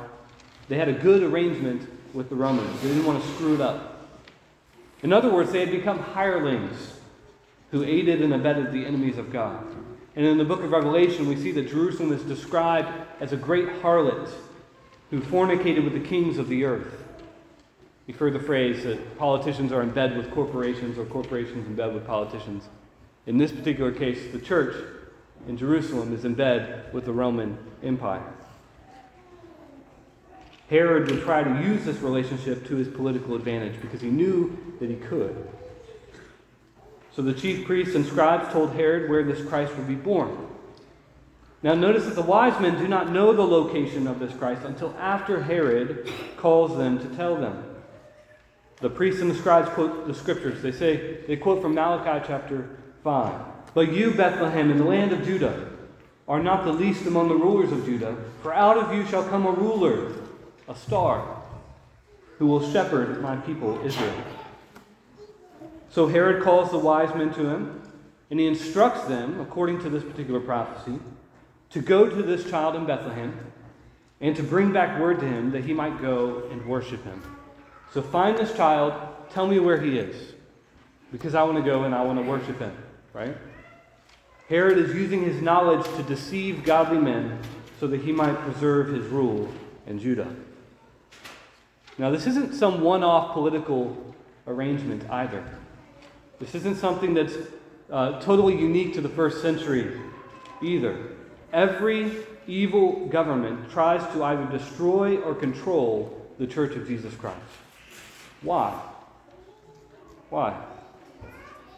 They 0.69 0.77
had 0.77 0.89
a 0.89 0.93
good 0.93 1.23
arrangement 1.23 1.89
with 2.13 2.29
the 2.29 2.35
Romans. 2.35 2.81
They 2.81 2.89
didn't 2.89 3.05
want 3.05 3.23
to 3.23 3.29
screw 3.31 3.55
it 3.55 3.61
up. 3.61 4.07
In 5.01 5.11
other 5.11 5.29
words, 5.29 5.51
they 5.51 5.59
had 5.59 5.71
become 5.71 5.99
hirelings 5.99 6.93
who 7.71 7.83
aided 7.83 8.21
and 8.21 8.33
abetted 8.33 8.71
the 8.71 8.85
enemies 8.85 9.17
of 9.17 9.31
God. 9.33 9.65
And 10.15 10.25
in 10.25 10.37
the 10.37 10.45
book 10.45 10.61
of 10.61 10.71
Revelation, 10.71 11.27
we 11.27 11.35
see 11.35 11.51
that 11.53 11.67
Jerusalem 11.69 12.13
is 12.13 12.21
described 12.23 12.87
as 13.19 13.33
a 13.33 13.37
great 13.37 13.67
harlot 13.81 14.29
who 15.09 15.19
fornicated 15.19 15.83
with 15.83 15.93
the 15.93 16.07
kings 16.07 16.37
of 16.37 16.47
the 16.47 16.63
earth. 16.63 17.02
You've 18.05 18.17
heard 18.17 18.33
the 18.33 18.39
phrase 18.39 18.83
that 18.83 19.17
politicians 19.17 19.72
are 19.72 19.81
in 19.81 19.91
bed 19.91 20.17
with 20.17 20.31
corporations 20.31 20.98
or 20.98 21.05
corporations 21.05 21.65
in 21.65 21.75
bed 21.75 21.93
with 21.93 22.05
politicians. 22.05 22.67
In 23.25 23.38
this 23.38 23.51
particular 23.51 23.93
case, 23.93 24.31
the 24.33 24.39
church 24.39 24.75
in 25.48 25.57
Jerusalem 25.57 26.13
is 26.13 26.25
in 26.25 26.33
bed 26.33 26.93
with 26.93 27.05
the 27.05 27.13
Roman 27.13 27.57
Empire. 27.81 28.33
Herod 30.69 31.10
would 31.10 31.22
try 31.22 31.43
to 31.43 31.63
use 31.63 31.86
this 31.86 31.98
relationship 32.00 32.67
to 32.67 32.75
his 32.75 32.88
political 32.89 33.36
advantage 33.36 33.79
because 33.81 34.01
he 34.01 34.10
knew 34.10 34.57
that 34.79 34.89
he 34.89 34.95
could. 34.95 35.48
So 37.15 37.22
the 37.22 37.33
chief 37.33 37.65
priests 37.65 37.95
and 37.95 38.05
scribes 38.05 38.51
told 38.51 38.74
Herod 38.74 39.10
where 39.10 39.24
this 39.24 39.48
Christ 39.48 39.75
would 39.77 39.88
be 39.88 39.95
born. 39.95 40.48
Now, 41.62 41.75
notice 41.75 42.05
that 42.05 42.15
the 42.15 42.22
wise 42.22 42.60
men 42.60 42.77
do 42.77 42.88
not 42.89 43.12
know 43.12 43.31
the 43.31 43.45
location 43.45 44.07
of 44.07 44.19
this 44.19 44.33
Christ 44.33 44.63
until 44.65 44.93
after 45.00 45.43
Herod 45.43 46.12
calls 46.36 46.77
them 46.77 47.00
to 47.00 47.15
tell 47.15 47.38
them. 47.38 47.72
The 48.83 48.89
priests 48.89 49.21
and 49.21 49.31
the 49.31 49.35
scribes 49.35 49.69
quote 49.69 50.07
the 50.07 50.13
scriptures. 50.13 50.61
They 50.61 50.73
say, 50.73 51.21
they 51.25 51.37
quote 51.37 51.61
from 51.61 51.73
Malachi 51.73 52.21
chapter 52.27 52.79
5. 53.01 53.41
But 53.73 53.93
you, 53.93 54.11
Bethlehem, 54.13 54.69
in 54.71 54.77
the 54.77 54.83
land 54.83 55.13
of 55.13 55.23
Judah, 55.23 55.69
are 56.27 56.43
not 56.43 56.65
the 56.65 56.73
least 56.73 57.05
among 57.05 57.29
the 57.29 57.35
rulers 57.35 57.71
of 57.71 57.85
Judah, 57.85 58.13
for 58.41 58.53
out 58.53 58.77
of 58.77 58.93
you 58.93 59.05
shall 59.05 59.23
come 59.23 59.45
a 59.45 59.51
ruler, 59.51 60.11
a 60.67 60.75
star, 60.75 61.41
who 62.39 62.47
will 62.47 62.73
shepherd 62.73 63.21
my 63.21 63.37
people 63.37 63.79
Israel. 63.85 64.21
So 65.89 66.07
Herod 66.07 66.43
calls 66.43 66.69
the 66.69 66.77
wise 66.77 67.15
men 67.15 67.33
to 67.35 67.47
him, 67.47 67.81
and 68.31 68.37
he 68.37 68.47
instructs 68.47 69.05
them, 69.05 69.39
according 69.39 69.79
to 69.83 69.89
this 69.89 70.03
particular 70.03 70.41
prophecy, 70.41 70.99
to 71.69 71.79
go 71.79 72.09
to 72.09 72.21
this 72.21 72.49
child 72.49 72.75
in 72.75 72.85
Bethlehem 72.85 73.33
and 74.19 74.35
to 74.35 74.43
bring 74.43 74.73
back 74.73 74.99
word 74.99 75.21
to 75.21 75.25
him 75.25 75.51
that 75.51 75.63
he 75.63 75.73
might 75.73 76.01
go 76.01 76.49
and 76.51 76.65
worship 76.65 77.01
him. 77.05 77.23
So 77.93 78.01
find 78.01 78.35
this 78.35 78.55
child, 78.55 78.93
tell 79.29 79.45
me 79.45 79.59
where 79.59 79.79
he 79.79 80.00
is, 80.00 80.33
because 81.12 81.35
I 81.35 81.43
want 81.43 81.57
to 81.57 81.63
go 81.63 81.83
and 81.83 81.93
I 81.93 82.03
want 82.03 82.17
to 82.17 82.25
worship 82.27 82.57
him, 82.57 82.75
right? 83.13 83.38
Herod 84.50 84.79
is 84.79 84.95
using 84.95 85.23
his 85.23 85.43
knowledge 85.43 85.85
to 85.97 86.03
deceive 86.03 86.63
godly 86.63 86.97
men 86.97 87.39
so 87.79 87.85
that 87.85 88.01
he 88.01 88.12
might 88.12 88.35
preserve 88.39 88.88
his 88.88 89.05
rule 89.05 89.47
in 89.85 90.00
Judah. 90.00 90.27
Now, 92.00 92.09
this 92.09 92.25
isn't 92.25 92.55
some 92.55 92.81
one 92.81 93.03
off 93.03 93.33
political 93.33 93.95
arrangement 94.47 95.07
either. 95.12 95.43
This 96.39 96.55
isn't 96.55 96.77
something 96.77 97.13
that's 97.13 97.35
uh, 97.91 98.19
totally 98.21 98.59
unique 98.59 98.95
to 98.95 99.01
the 99.01 99.09
first 99.09 99.39
century 99.43 100.01
either. 100.63 100.97
Every 101.51 102.12
evil 102.47 103.05
government 103.05 103.69
tries 103.69 104.01
to 104.13 104.23
either 104.23 104.45
destroy 104.45 105.17
or 105.17 105.35
control 105.35 106.31
the 106.39 106.47
church 106.47 106.75
of 106.75 106.88
Jesus 106.88 107.13
Christ. 107.13 107.38
Why? 108.43 108.79
Why? 110.29 110.55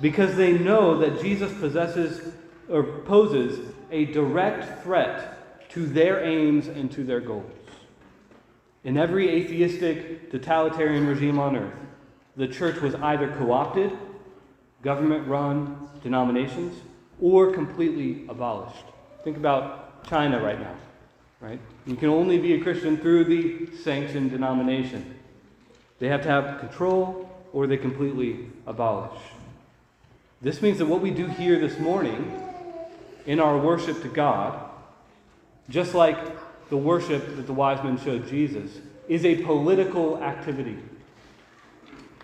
Because 0.01 0.35
they 0.35 0.57
know 0.57 0.97
that 0.97 1.21
Jesus 1.21 1.53
possesses 1.59 2.33
or 2.69 2.83
poses 2.83 3.73
a 3.91 4.05
direct 4.05 4.83
threat 4.83 5.69
to 5.69 5.85
their 5.85 6.23
aims 6.23 6.67
and 6.67 6.91
to 6.91 7.03
their 7.03 7.21
goals. 7.21 7.51
In 8.83 8.97
every 8.97 9.29
atheistic, 9.29 10.31
totalitarian 10.31 11.07
regime 11.07 11.39
on 11.39 11.55
earth, 11.55 11.73
the 12.35 12.47
church 12.47 12.81
was 12.81 12.95
either 12.95 13.33
co 13.37 13.51
opted, 13.51 13.91
government 14.81 15.27
run 15.27 15.89
denominations, 16.03 16.81
or 17.21 17.51
completely 17.51 18.27
abolished. 18.27 18.85
Think 19.23 19.37
about 19.37 20.05
China 20.07 20.41
right 20.41 20.59
now, 20.59 20.75
right? 21.39 21.59
You 21.85 21.95
can 21.95 22.09
only 22.09 22.37
be 22.37 22.53
a 22.53 22.61
Christian 22.61 22.97
through 22.97 23.25
the 23.25 23.75
sanctioned 23.77 24.31
denomination. 24.31 25.15
They 25.99 26.07
have 26.07 26.21
to 26.23 26.29
have 26.29 26.59
control 26.59 27.29
or 27.53 27.67
they 27.67 27.77
completely 27.77 28.47
abolish. 28.67 29.19
This 30.41 30.61
means 30.61 30.77
that 30.79 30.85
what 30.85 31.01
we 31.01 31.11
do 31.11 31.27
here 31.27 31.59
this 31.59 31.79
morning 31.79 32.39
in 33.25 33.39
our 33.39 33.57
worship 33.57 34.01
to 34.01 34.09
God, 34.09 34.69
just 35.69 35.93
like 35.93 36.17
the 36.69 36.77
worship 36.77 37.35
that 37.37 37.47
the 37.47 37.53
wise 37.53 37.83
men 37.83 37.97
showed 37.97 38.27
Jesus, 38.27 38.71
is 39.07 39.23
a 39.25 39.43
political 39.43 40.21
activity. 40.21 40.77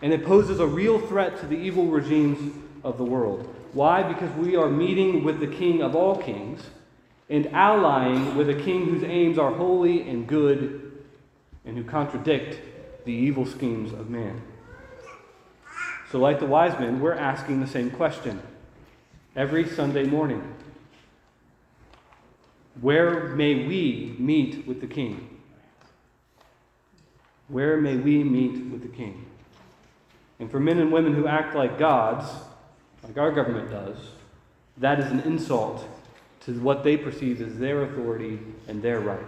And 0.02 0.12
it 0.12 0.26
poses 0.26 0.60
a 0.60 0.68
real 0.68 1.00
threat 1.00 1.40
to 1.40 1.48
the 1.48 1.56
evil 1.56 1.88
regimes 1.88 2.56
of 2.84 2.98
the 2.98 3.06
world. 3.06 3.48
Why? 3.74 4.04
Because 4.04 4.32
we 4.36 4.56
are 4.56 4.70
meeting 4.70 5.24
with 5.24 5.40
the 5.40 5.48
King 5.48 5.82
of 5.82 5.96
all 5.96 6.18
kings 6.18 6.62
and 7.32 7.48
allying 7.54 8.36
with 8.36 8.50
a 8.50 8.54
king 8.54 8.86
whose 8.86 9.04
aims 9.04 9.40
are 9.40 9.54
holy 9.54 10.08
and 10.08 10.28
good 10.28 11.02
and 11.66 11.78
who 11.78 11.84
contradict 11.84 12.60
the 13.06 13.14
evil 13.14 13.46
schemes 13.46 13.92
of 13.94 14.10
man. 14.10 14.42
So, 16.12 16.20
like 16.20 16.40
the 16.40 16.46
wise 16.46 16.78
men, 16.80 17.00
we're 17.00 17.14
asking 17.14 17.62
the 17.62 17.68
same 17.68 17.90
question 17.90 18.42
every 19.36 19.68
Sunday 19.68 20.04
morning 20.04 20.56
Where 22.80 23.30
may 23.30 23.66
we 23.66 24.16
meet 24.20 24.68
with 24.68 24.82
the 24.82 24.88
king? 24.88 25.40
Where 27.48 27.78
may 27.78 27.98
we 27.98 28.24
meet 28.24 28.72
with 28.72 28.82
the 28.82 28.88
king? 28.88 29.26
And 30.40 30.50
for 30.50 30.60
men 30.60 30.80
and 30.80 30.92
women 30.92 31.14
who 31.14 31.28
act 31.28 31.56
like 31.56 31.78
gods, 31.78 32.26
like 33.04 33.18
our 33.18 33.32
government 33.32 33.70
does, 33.70 33.98
that 34.78 35.00
is 35.00 35.12
an 35.12 35.20
insult 35.22 35.88
to 36.42 36.60
what 36.60 36.84
they 36.84 36.98
perceive 36.98 37.42
as 37.42 37.58
their 37.60 37.84
authority 37.84 38.40
and 38.68 38.82
their 38.82 39.00
right. 39.00 39.20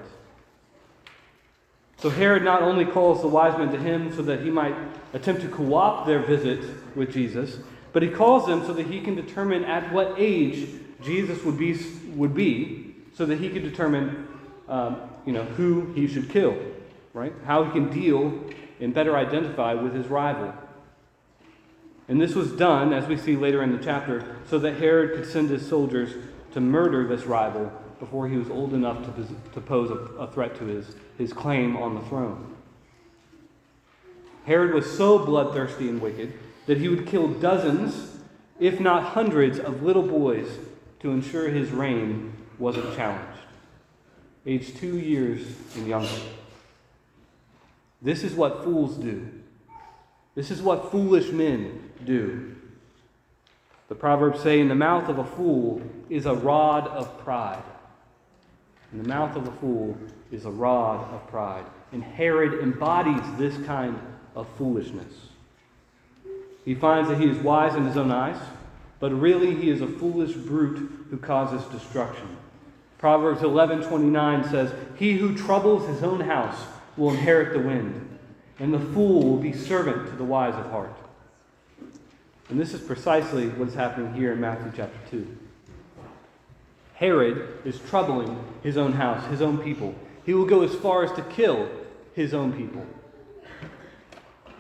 So 2.04 2.10
Herod 2.10 2.44
not 2.44 2.62
only 2.62 2.84
calls 2.84 3.22
the 3.22 3.30
wise 3.30 3.58
men 3.58 3.72
to 3.72 3.80
him 3.80 4.14
so 4.14 4.24
that 4.24 4.42
he 4.42 4.50
might 4.50 4.76
attempt 5.14 5.42
to 5.44 5.48
co 5.48 5.74
opt 5.76 6.06
their 6.06 6.20
visit 6.20 6.62
with 6.98 7.14
Jesus, 7.14 7.60
but 7.94 8.04
he 8.04 8.10
calls 8.10 8.46
them 8.46 8.66
so 8.66 8.74
that 8.74 8.88
he 8.88 9.00
can 9.00 9.16
determine 9.16 9.64
at 9.64 9.90
what 9.94 10.16
age 10.18 10.68
Jesus 11.02 11.42
would 11.46 11.58
be, 11.58 11.80
would 12.14 12.36
be 12.36 12.94
so 13.14 13.26
that 13.26 13.40
he 13.40 13.50
could 13.50 13.64
determine 13.64 14.28
um, 14.68 14.98
you 15.26 15.32
know, 15.32 15.46
who 15.46 15.94
he 15.94 16.06
should 16.10 16.30
kill, 16.30 16.58
right? 17.14 17.32
How 17.46 17.64
he 17.64 17.72
can 17.72 17.90
deal 17.90 18.38
and 18.82 18.94
better 18.94 19.16
identify 19.16 19.74
with 19.74 19.96
his 19.96 20.08
rival. 20.08 20.54
And 22.10 22.20
this 22.20 22.36
was 22.36 22.52
done, 22.52 22.92
as 22.92 23.08
we 23.08 23.16
see 23.16 23.38
later 23.38 23.64
in 23.64 23.72
the 23.72 23.82
chapter, 23.82 24.36
so 24.50 24.60
that 24.60 24.74
Herod 24.74 25.16
could 25.16 25.26
send 25.26 25.50
his 25.50 25.66
soldiers 25.66 26.14
to 26.52 26.60
murder 26.60 27.08
this 27.08 27.24
rival 27.24 27.72
before 28.04 28.28
he 28.28 28.36
was 28.36 28.50
old 28.50 28.74
enough 28.74 28.98
to, 29.06 29.28
to 29.54 29.62
pose 29.62 29.90
a, 29.90 29.94
a 30.20 30.28
threat 30.28 30.58
to 30.58 30.66
his, 30.66 30.94
his 31.18 31.32
claim 31.32 31.78
on 31.78 31.96
the 31.96 32.02
throne. 32.02 32.54
Herod 34.46 34.74
was 34.74 34.98
so 34.98 35.20
bloodthirsty 35.20 35.88
and 35.88 36.02
wicked 36.02 36.34
that 36.66 36.80
he 36.80 36.90
would 36.90 37.08
kill 37.08 37.30
dozens, 37.30 38.18
if 38.60 38.82
not 38.82 39.14
hundreds, 39.14 39.58
of 39.58 39.84
little 39.84 40.04
boys 40.04 40.50
to 41.00 41.12
ensure 41.12 41.48
his 41.48 41.72
reign 41.72 42.34
wasn't 42.60 42.94
challenged. 42.94 43.40
Aged 44.46 44.76
two 44.76 44.98
years 44.98 45.48
and 45.78 45.88
younger. 45.88 46.10
This 48.02 48.26
is 48.26 48.34
what 48.34 48.66
fools 48.66 48.98
do. 48.98 49.30
This 50.36 50.52
is 50.52 50.62
what 50.62 50.92
foolish 50.92 51.32
men 51.32 51.90
do. 52.04 52.54
The 53.88 53.96
Proverbs 53.96 54.42
say, 54.42 54.60
In 54.60 54.68
the 54.68 54.76
mouth 54.76 55.08
of 55.08 55.20
a 55.20 55.24
fool 55.24 55.82
is 56.10 56.26
a 56.26 56.36
rod 56.36 56.86
of 56.90 57.18
pride. 57.20 57.64
The 58.94 59.08
mouth 59.08 59.36
of 59.36 59.48
a 59.48 59.52
fool 59.52 59.98
is 60.32 60.46
a 60.46 60.52
rod 60.52 61.12
of 61.14 61.28
pride. 61.28 61.66
And 61.92 62.04
Herod 62.04 62.62
embodies 62.62 63.24
this 63.38 63.58
kind 63.66 64.00
of 64.36 64.48
foolishness. 64.58 65.30
He 66.64 66.76
finds 66.76 67.10
that 67.10 67.20
he 67.20 67.28
is 67.28 67.38
wise 67.40 67.76
in 67.76 67.86
his 67.86 67.98
own 67.98 68.12
eyes, 68.12 68.40
but 69.00 69.12
really 69.12 69.56
he 69.56 69.70
is 69.70 69.82
a 69.82 69.88
foolish 69.88 70.34
brute 70.34 70.90
who 71.10 71.18
causes 71.18 71.64
destruction. 71.72 72.38
Proverbs 73.00 73.42
11:29 73.42 74.50
says, 74.50 74.74
"He 74.96 75.18
who 75.18 75.36
troubles 75.36 75.88
his 75.88 76.04
own 76.04 76.22
house 76.22 76.68
will 76.96 77.10
inherit 77.10 77.52
the 77.52 77.68
wind, 77.68 78.18
and 78.60 78.74
the 78.74 78.80
fool 78.80 79.24
will 79.24 79.38
be 79.38 79.52
servant 79.52 80.08
to 80.08 80.16
the 80.16 80.24
wise 80.24 80.56
of 80.56 80.72
heart." 80.72 80.96
And 82.50 82.60
this 82.60 82.74
is 82.74 82.82
precisely 82.82 83.50
what 83.50 83.68
is 83.68 83.76
happening 83.76 84.14
here 84.14 84.32
in 84.32 84.40
Matthew 84.40 84.72
chapter 84.76 85.00
2. 85.10 85.28
Herod 86.96 87.60
is 87.66 87.80
troubling 87.80 88.44
his 88.62 88.78
own 88.78 88.94
house, 88.94 89.26
his 89.28 89.42
own 89.42 89.58
people. 89.58 89.96
He 90.26 90.34
will 90.34 90.46
go 90.46 90.62
as 90.62 90.74
far 90.76 91.04
as 91.04 91.12
to 91.14 91.22
kill 91.24 91.70
his 92.14 92.34
own 92.34 92.54
people. 92.54 92.86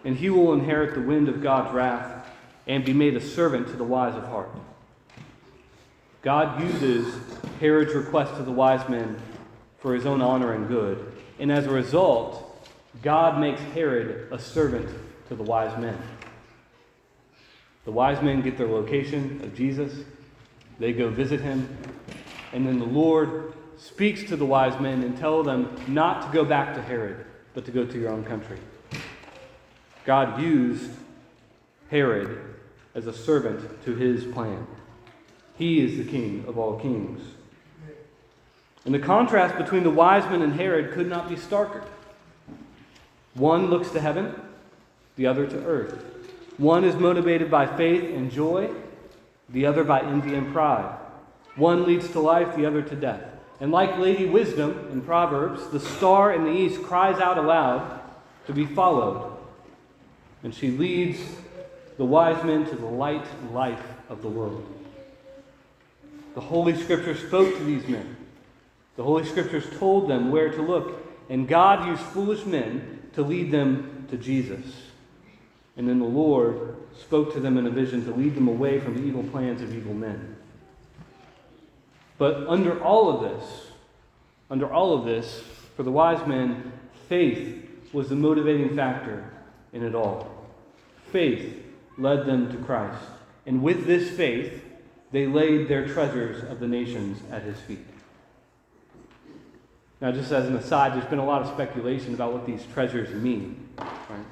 And 0.03 0.17
he 0.17 0.29
will 0.29 0.53
inherit 0.53 0.95
the 0.95 1.01
wind 1.01 1.29
of 1.29 1.41
God's 1.41 1.73
wrath 1.73 2.27
and 2.67 2.83
be 2.83 2.93
made 2.93 3.15
a 3.15 3.21
servant 3.21 3.67
to 3.67 3.75
the 3.75 3.83
wise 3.83 4.15
of 4.15 4.25
heart. 4.25 4.49
God 6.21 6.61
uses 6.61 7.15
Herod's 7.59 7.93
request 7.93 8.35
to 8.37 8.43
the 8.43 8.51
wise 8.51 8.87
men 8.89 9.17
for 9.79 9.93
his 9.93 10.05
own 10.05 10.21
honor 10.21 10.53
and 10.53 10.67
good. 10.67 11.11
And 11.39 11.51
as 11.51 11.65
a 11.65 11.71
result, 11.71 12.69
God 13.01 13.39
makes 13.39 13.61
Herod 13.61 14.31
a 14.31 14.39
servant 14.39 14.89
to 15.27 15.35
the 15.35 15.43
wise 15.43 15.77
men. 15.79 15.97
The 17.85 17.91
wise 17.91 18.21
men 18.21 18.41
get 18.41 18.57
their 18.57 18.67
location 18.67 19.41
of 19.43 19.53
Jesus, 19.53 19.93
they 20.79 20.93
go 20.93 21.09
visit 21.09 21.41
him, 21.41 21.77
and 22.53 22.65
then 22.67 22.79
the 22.79 22.85
Lord 22.85 23.53
speaks 23.77 24.23
to 24.25 24.35
the 24.35 24.45
wise 24.45 24.79
men 24.79 25.03
and 25.03 25.17
tell 25.17 25.43
them 25.43 25.75
not 25.87 26.27
to 26.27 26.33
go 26.33 26.45
back 26.45 26.75
to 26.75 26.81
Herod, 26.81 27.25
but 27.53 27.65
to 27.65 27.71
go 27.71 27.85
to 27.85 27.99
your 27.99 28.11
own 28.11 28.23
country. 28.23 28.59
God 30.05 30.41
used 30.41 30.91
Herod 31.89 32.39
as 32.95 33.07
a 33.07 33.13
servant 33.13 33.83
to 33.85 33.95
his 33.95 34.23
plan. 34.25 34.67
He 35.57 35.83
is 35.83 35.97
the 35.97 36.09
king 36.09 36.45
of 36.47 36.57
all 36.57 36.79
kings. 36.79 37.21
And 38.85 38.93
the 38.93 38.99
contrast 38.99 39.57
between 39.57 39.83
the 39.83 39.89
wise 39.89 40.29
men 40.29 40.41
and 40.41 40.53
Herod 40.53 40.93
could 40.93 41.07
not 41.07 41.29
be 41.29 41.35
starker. 41.35 41.83
One 43.33 43.67
looks 43.69 43.89
to 43.91 43.99
heaven, 43.99 44.35
the 45.15 45.25
other 45.25 45.47
to 45.47 45.65
earth. 45.65 46.03
One 46.57 46.83
is 46.83 46.95
motivated 46.95 47.49
by 47.49 47.65
faith 47.65 48.03
and 48.03 48.31
joy, 48.31 48.69
the 49.49 49.65
other 49.65 49.83
by 49.83 50.01
envy 50.01 50.35
and 50.35 50.53
pride. 50.53 50.99
One 51.55 51.85
leads 51.85 52.09
to 52.09 52.19
life, 52.19 52.55
the 52.55 52.65
other 52.65 52.81
to 52.81 52.95
death. 52.95 53.23
And 53.59 53.71
like 53.71 53.97
Lady 53.97 54.25
Wisdom 54.25 54.89
in 54.91 55.01
Proverbs, 55.01 55.67
the 55.67 55.79
star 55.79 56.33
in 56.33 56.43
the 56.43 56.51
east 56.51 56.81
cries 56.83 57.19
out 57.19 57.37
aloud 57.37 58.01
to 58.47 58.53
be 58.53 58.65
followed. 58.65 59.37
And 60.43 60.53
she 60.53 60.71
leads 60.71 61.19
the 61.97 62.05
wise 62.05 62.43
men 62.43 62.65
to 62.65 62.75
the 62.75 62.85
light 62.85 63.25
and 63.39 63.53
life 63.53 63.83
of 64.09 64.21
the 64.21 64.27
world. 64.27 64.67
The 66.33 66.41
Holy 66.41 66.75
Scriptures 66.75 67.19
spoke 67.19 67.55
to 67.55 67.63
these 67.63 67.87
men. 67.87 68.17
The 68.95 69.03
Holy 69.03 69.23
Scriptures 69.23 69.65
told 69.77 70.09
them 70.09 70.31
where 70.31 70.49
to 70.49 70.61
look. 70.61 70.99
And 71.29 71.47
God 71.47 71.87
used 71.87 72.01
foolish 72.01 72.45
men 72.45 73.03
to 73.13 73.21
lead 73.21 73.51
them 73.51 74.07
to 74.09 74.17
Jesus. 74.17 74.65
And 75.77 75.87
then 75.87 75.99
the 75.99 76.05
Lord 76.05 76.75
spoke 76.99 77.33
to 77.33 77.39
them 77.39 77.57
in 77.57 77.65
a 77.65 77.69
vision 77.69 78.03
to 78.05 78.11
lead 78.11 78.35
them 78.35 78.47
away 78.47 78.79
from 78.79 78.95
the 78.95 79.03
evil 79.03 79.23
plans 79.23 79.61
of 79.61 79.73
evil 79.73 79.93
men. 79.93 80.32
But 82.23 82.47
under 82.47 82.81
all 82.81 83.09
of 83.09 83.21
this, 83.21 83.67
under 84.49 84.71
all 84.71 84.97
of 84.97 85.03
this, 85.03 85.43
for 85.75 85.83
the 85.83 85.91
wise 85.91 86.25
men, 86.25 86.71
faith 87.09 87.69
was 87.91 88.07
the 88.07 88.15
motivating 88.15 88.77
factor 88.77 89.29
in 89.73 89.83
it 89.83 89.93
all. 89.93 90.31
Faith 91.11 91.65
led 91.97 92.25
them 92.25 92.49
to 92.49 92.57
Christ. 92.59 93.03
And 93.45 93.61
with 93.61 93.85
this 93.85 94.09
faith, 94.15 94.63
they 95.11 95.27
laid 95.27 95.67
their 95.67 95.85
treasures 95.85 96.49
of 96.49 96.61
the 96.61 96.67
nations 96.69 97.19
at 97.29 97.41
his 97.41 97.59
feet. 97.59 97.85
Now, 99.99 100.13
just 100.13 100.31
as 100.31 100.47
an 100.47 100.55
aside, 100.55 100.93
there's 100.93 101.09
been 101.09 101.19
a 101.19 101.25
lot 101.25 101.41
of 101.41 101.49
speculation 101.49 102.13
about 102.13 102.31
what 102.31 102.45
these 102.45 102.65
treasures 102.73 103.13
mean. 103.13 103.67
Right? 103.77 104.25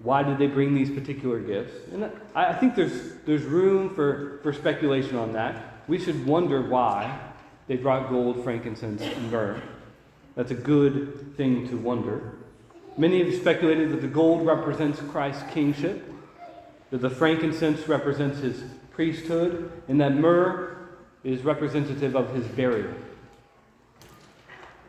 Why 0.00 0.22
did 0.22 0.36
they 0.36 0.48
bring 0.48 0.74
these 0.74 0.90
particular 0.90 1.40
gifts? 1.40 1.72
And 1.94 2.10
I 2.34 2.52
think 2.52 2.74
there's, 2.74 3.14
there's 3.24 3.44
room 3.44 3.94
for, 3.94 4.38
for 4.42 4.52
speculation 4.52 5.16
on 5.16 5.32
that. 5.32 5.71
We 5.88 5.98
should 5.98 6.26
wonder 6.26 6.62
why 6.62 7.18
they 7.66 7.76
brought 7.76 8.08
gold, 8.08 8.42
frankincense, 8.44 9.02
and 9.02 9.30
myrrh. 9.30 9.60
That's 10.34 10.50
a 10.50 10.54
good 10.56 11.36
thing 11.36 11.68
to 11.68 11.76
wonder. 11.76 12.36
Many 12.96 13.24
have 13.24 13.34
speculated 13.34 13.90
that 13.92 14.00
the 14.00 14.08
gold 14.08 14.46
represents 14.46 15.00
Christ's 15.00 15.42
kingship, 15.52 16.10
that 16.90 16.98
the 16.98 17.10
frankincense 17.10 17.88
represents 17.88 18.38
his 18.38 18.62
priesthood, 18.92 19.70
and 19.88 20.00
that 20.00 20.14
myrrh 20.14 20.76
is 21.24 21.42
representative 21.42 22.14
of 22.14 22.34
his 22.34 22.46
burial. 22.48 22.92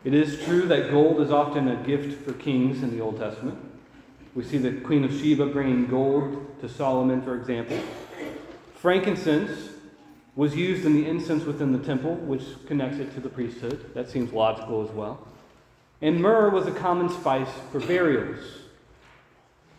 It 0.04 0.12
is 0.12 0.42
true 0.44 0.66
that 0.66 0.90
gold 0.90 1.20
is 1.20 1.30
often 1.30 1.68
a 1.68 1.76
gift 1.76 2.22
for 2.24 2.34
kings 2.34 2.82
in 2.82 2.94
the 2.94 3.02
Old 3.02 3.18
Testament. 3.18 3.58
We 4.34 4.44
see 4.44 4.58
the 4.58 4.72
Queen 4.80 5.04
of 5.04 5.12
Sheba 5.12 5.46
bringing 5.46 5.86
gold 5.86 6.60
to 6.60 6.68
Solomon, 6.68 7.22
for 7.22 7.36
example. 7.36 7.78
Frankincense 8.74 9.70
was 10.36 10.56
used 10.56 10.84
in 10.84 10.94
the 10.94 11.06
incense 11.06 11.44
within 11.44 11.72
the 11.72 11.78
temple, 11.78 12.14
which 12.16 12.42
connects 12.66 12.98
it 12.98 13.14
to 13.14 13.20
the 13.20 13.28
priesthood. 13.28 13.94
That 13.94 14.10
seems 14.10 14.32
logical 14.32 14.82
as 14.82 14.90
well. 14.90 15.26
And 16.02 16.20
myrrh 16.20 16.50
was 16.50 16.66
a 16.66 16.72
common 16.72 17.08
spice 17.08 17.48
for 17.70 17.80
burials. 17.80 18.44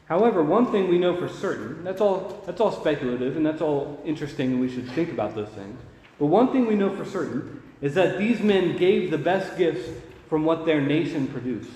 However, 0.08 0.44
one 0.44 0.72
thing 0.72 0.88
we 0.88 1.00
know 1.00 1.18
for 1.18 1.28
certain, 1.28 1.84
that's 1.84 2.00
all, 2.00 2.42
that's 2.46 2.62
all 2.62 2.72
speculative 2.72 3.36
and 3.36 3.46
that's 3.46 3.62
all 3.62 4.02
interesting 4.06 4.52
and 4.52 4.62
we 4.62 4.70
should 4.70 4.90
think 4.92 5.12
about 5.12 5.36
those 5.36 5.50
things. 5.50 5.80
But 6.20 6.28
one 6.28 6.52
thing 6.52 6.68
we 6.68 6.76
know 6.76 6.96
for 6.96 7.06
certain 7.06 7.62
is 7.82 7.96
that 7.96 8.18
these 8.18 8.40
men 8.40 8.78
gave 8.78 9.12
the 9.12 9.18
best 9.18 9.58
gifts 9.58 9.90
from 10.30 10.46
what 10.46 10.66
their 10.66 10.80
nation 10.80 11.28
produced. 11.28 11.70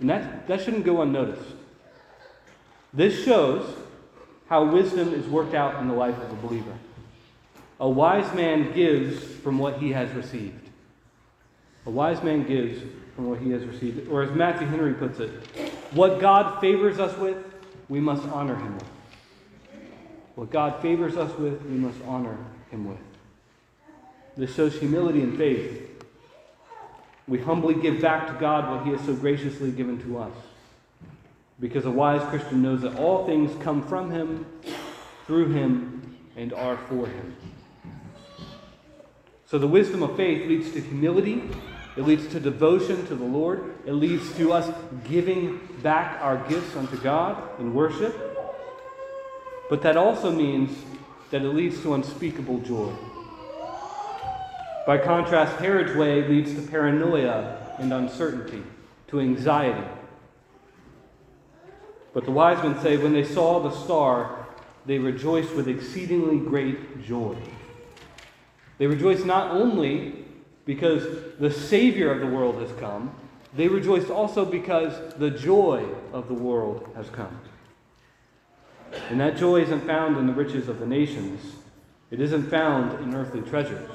And 0.00 0.10
that, 0.10 0.46
that 0.48 0.62
shouldn't 0.62 0.84
go 0.84 1.02
unnoticed. 1.02 1.48
This 2.92 3.24
shows 3.24 3.72
how 4.48 4.64
wisdom 4.64 5.14
is 5.14 5.26
worked 5.26 5.54
out 5.54 5.80
in 5.80 5.88
the 5.88 5.94
life 5.94 6.16
of 6.18 6.30
a 6.32 6.46
believer. 6.46 6.74
A 7.80 7.88
wise 7.88 8.32
man 8.34 8.72
gives 8.74 9.24
from 9.36 9.58
what 9.58 9.78
he 9.78 9.90
has 9.92 10.10
received. 10.12 10.68
A 11.86 11.90
wise 11.90 12.22
man 12.22 12.46
gives 12.46 12.82
from 13.16 13.30
what 13.30 13.38
he 13.40 13.50
has 13.52 13.64
received. 13.64 14.06
Or 14.10 14.22
as 14.22 14.30
Matthew 14.32 14.66
Henry 14.66 14.92
puts 14.92 15.18
it, 15.18 15.30
what 15.92 16.20
God 16.20 16.60
favors 16.60 16.98
us 16.98 17.16
with, 17.16 17.38
we 17.88 17.98
must 17.98 18.22
honor 18.28 18.54
him 18.54 18.74
with. 18.74 18.88
What 20.34 20.50
God 20.50 20.82
favors 20.82 21.16
us 21.16 21.36
with, 21.38 21.62
we 21.62 21.78
must 21.78 21.98
honor 22.06 22.36
him 22.70 22.86
with. 22.86 22.98
This 24.36 24.54
shows 24.54 24.78
humility 24.78 25.22
and 25.22 25.36
faith. 25.36 26.04
We 27.26 27.38
humbly 27.38 27.74
give 27.74 28.00
back 28.00 28.26
to 28.26 28.34
God 28.34 28.70
what 28.70 28.84
he 28.84 28.92
has 28.92 29.00
so 29.06 29.14
graciously 29.14 29.70
given 29.70 30.00
to 30.02 30.18
us. 30.18 30.32
Because 31.58 31.86
a 31.86 31.90
wise 31.90 32.22
Christian 32.28 32.60
knows 32.62 32.82
that 32.82 32.96
all 32.98 33.26
things 33.26 33.50
come 33.62 33.82
from 33.86 34.10
him, 34.10 34.46
through 35.26 35.52
him, 35.52 36.18
and 36.36 36.52
are 36.52 36.76
for 36.88 37.06
him. 37.06 37.36
So 39.50 39.58
the 39.58 39.66
wisdom 39.66 40.04
of 40.04 40.14
faith 40.16 40.46
leads 40.46 40.70
to 40.74 40.80
humility, 40.80 41.42
it 41.96 42.02
leads 42.02 42.28
to 42.28 42.38
devotion 42.38 43.04
to 43.08 43.16
the 43.16 43.24
Lord, 43.24 43.74
it 43.84 43.94
leads 43.94 44.32
to 44.36 44.52
us 44.52 44.72
giving 45.08 45.58
back 45.82 46.22
our 46.22 46.36
gifts 46.48 46.76
unto 46.76 46.96
God 46.98 47.58
in 47.58 47.74
worship. 47.74 48.14
But 49.68 49.82
that 49.82 49.96
also 49.96 50.30
means 50.30 50.70
that 51.32 51.42
it 51.42 51.48
leads 51.48 51.82
to 51.82 51.94
unspeakable 51.94 52.58
joy. 52.60 52.92
By 54.86 54.98
contrast, 54.98 55.56
Herod's 55.56 55.96
way 55.96 56.28
leads 56.28 56.54
to 56.54 56.62
paranoia 56.62 57.74
and 57.80 57.92
uncertainty, 57.92 58.62
to 59.08 59.18
anxiety. 59.18 59.84
But 62.14 62.24
the 62.24 62.30
wise 62.30 62.62
men 62.62 62.80
say, 62.80 62.98
when 62.98 63.12
they 63.12 63.24
saw 63.24 63.58
the 63.58 63.72
star, 63.72 64.46
they 64.86 64.98
rejoiced 64.98 65.56
with 65.56 65.66
exceedingly 65.66 66.38
great 66.38 67.04
joy. 67.04 67.36
They 68.80 68.86
rejoiced 68.86 69.26
not 69.26 69.50
only 69.50 70.14
because 70.64 71.04
the 71.38 71.50
Savior 71.50 72.10
of 72.10 72.20
the 72.20 72.26
world 72.26 72.62
has 72.62 72.72
come, 72.80 73.14
they 73.54 73.68
rejoiced 73.68 74.08
also 74.08 74.46
because 74.46 75.14
the 75.16 75.28
joy 75.30 75.86
of 76.14 76.28
the 76.28 76.34
world 76.34 76.88
has 76.96 77.10
come. 77.10 77.38
And 79.10 79.20
that 79.20 79.36
joy 79.36 79.60
isn't 79.64 79.82
found 79.82 80.16
in 80.16 80.26
the 80.26 80.32
riches 80.32 80.66
of 80.70 80.80
the 80.80 80.86
nations, 80.86 81.56
it 82.10 82.20
isn't 82.20 82.48
found 82.48 82.98
in 83.04 83.14
earthly 83.14 83.42
treasures. 83.42 83.90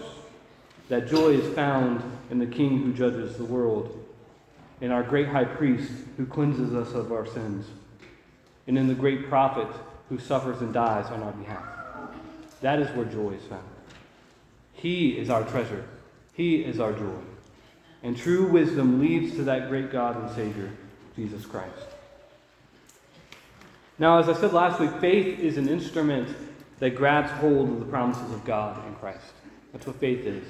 That 0.89 1.07
joy 1.07 1.29
is 1.29 1.55
found 1.55 2.03
in 2.29 2.37
the 2.37 2.45
King 2.45 2.83
who 2.83 2.93
judges 2.93 3.37
the 3.37 3.43
world, 3.43 4.05
in 4.81 4.91
our 4.91 5.01
great 5.01 5.29
high 5.29 5.45
priest 5.45 5.91
who 6.15 6.27
cleanses 6.27 6.75
us 6.75 6.93
of 6.93 7.11
our 7.11 7.25
sins 7.25 7.65
and 8.67 8.77
in 8.77 8.87
the 8.87 8.93
great 8.93 9.29
prophet 9.29 9.67
who 10.09 10.19
suffers 10.19 10.61
and 10.61 10.71
dies 10.71 11.07
on 11.07 11.23
our 11.23 11.31
behalf. 11.31 11.63
That 12.61 12.77
is 12.77 12.95
where 12.95 13.05
joy 13.05 13.31
is 13.31 13.43
found. 13.45 13.74
He 14.85 15.17
is 15.17 15.31
our 15.31 15.43
treasure, 15.45 15.83
He 16.33 16.57
is 16.57 16.79
our 16.79 16.93
joy. 16.93 17.17
And 18.03 18.15
true 18.15 18.45
wisdom 18.45 18.99
leads 18.99 19.35
to 19.35 19.41
that 19.45 19.67
great 19.67 19.91
God 19.91 20.15
and 20.15 20.29
Savior, 20.35 20.71
Jesus 21.15 21.43
Christ. 21.43 21.87
Now, 23.97 24.19
as 24.19 24.29
I 24.29 24.33
said 24.39 24.53
last 24.53 24.79
week, 24.79 24.91
faith 25.01 25.39
is 25.39 25.57
an 25.57 25.67
instrument 25.67 26.37
that 26.77 26.91
grabs 26.91 27.31
hold 27.31 27.67
of 27.69 27.79
the 27.79 27.87
promises 27.87 28.31
of 28.31 28.45
God 28.45 28.85
in 28.85 28.93
Christ. 28.97 29.33
That's 29.73 29.87
what 29.87 29.95
faith 29.95 30.23
is. 30.23 30.43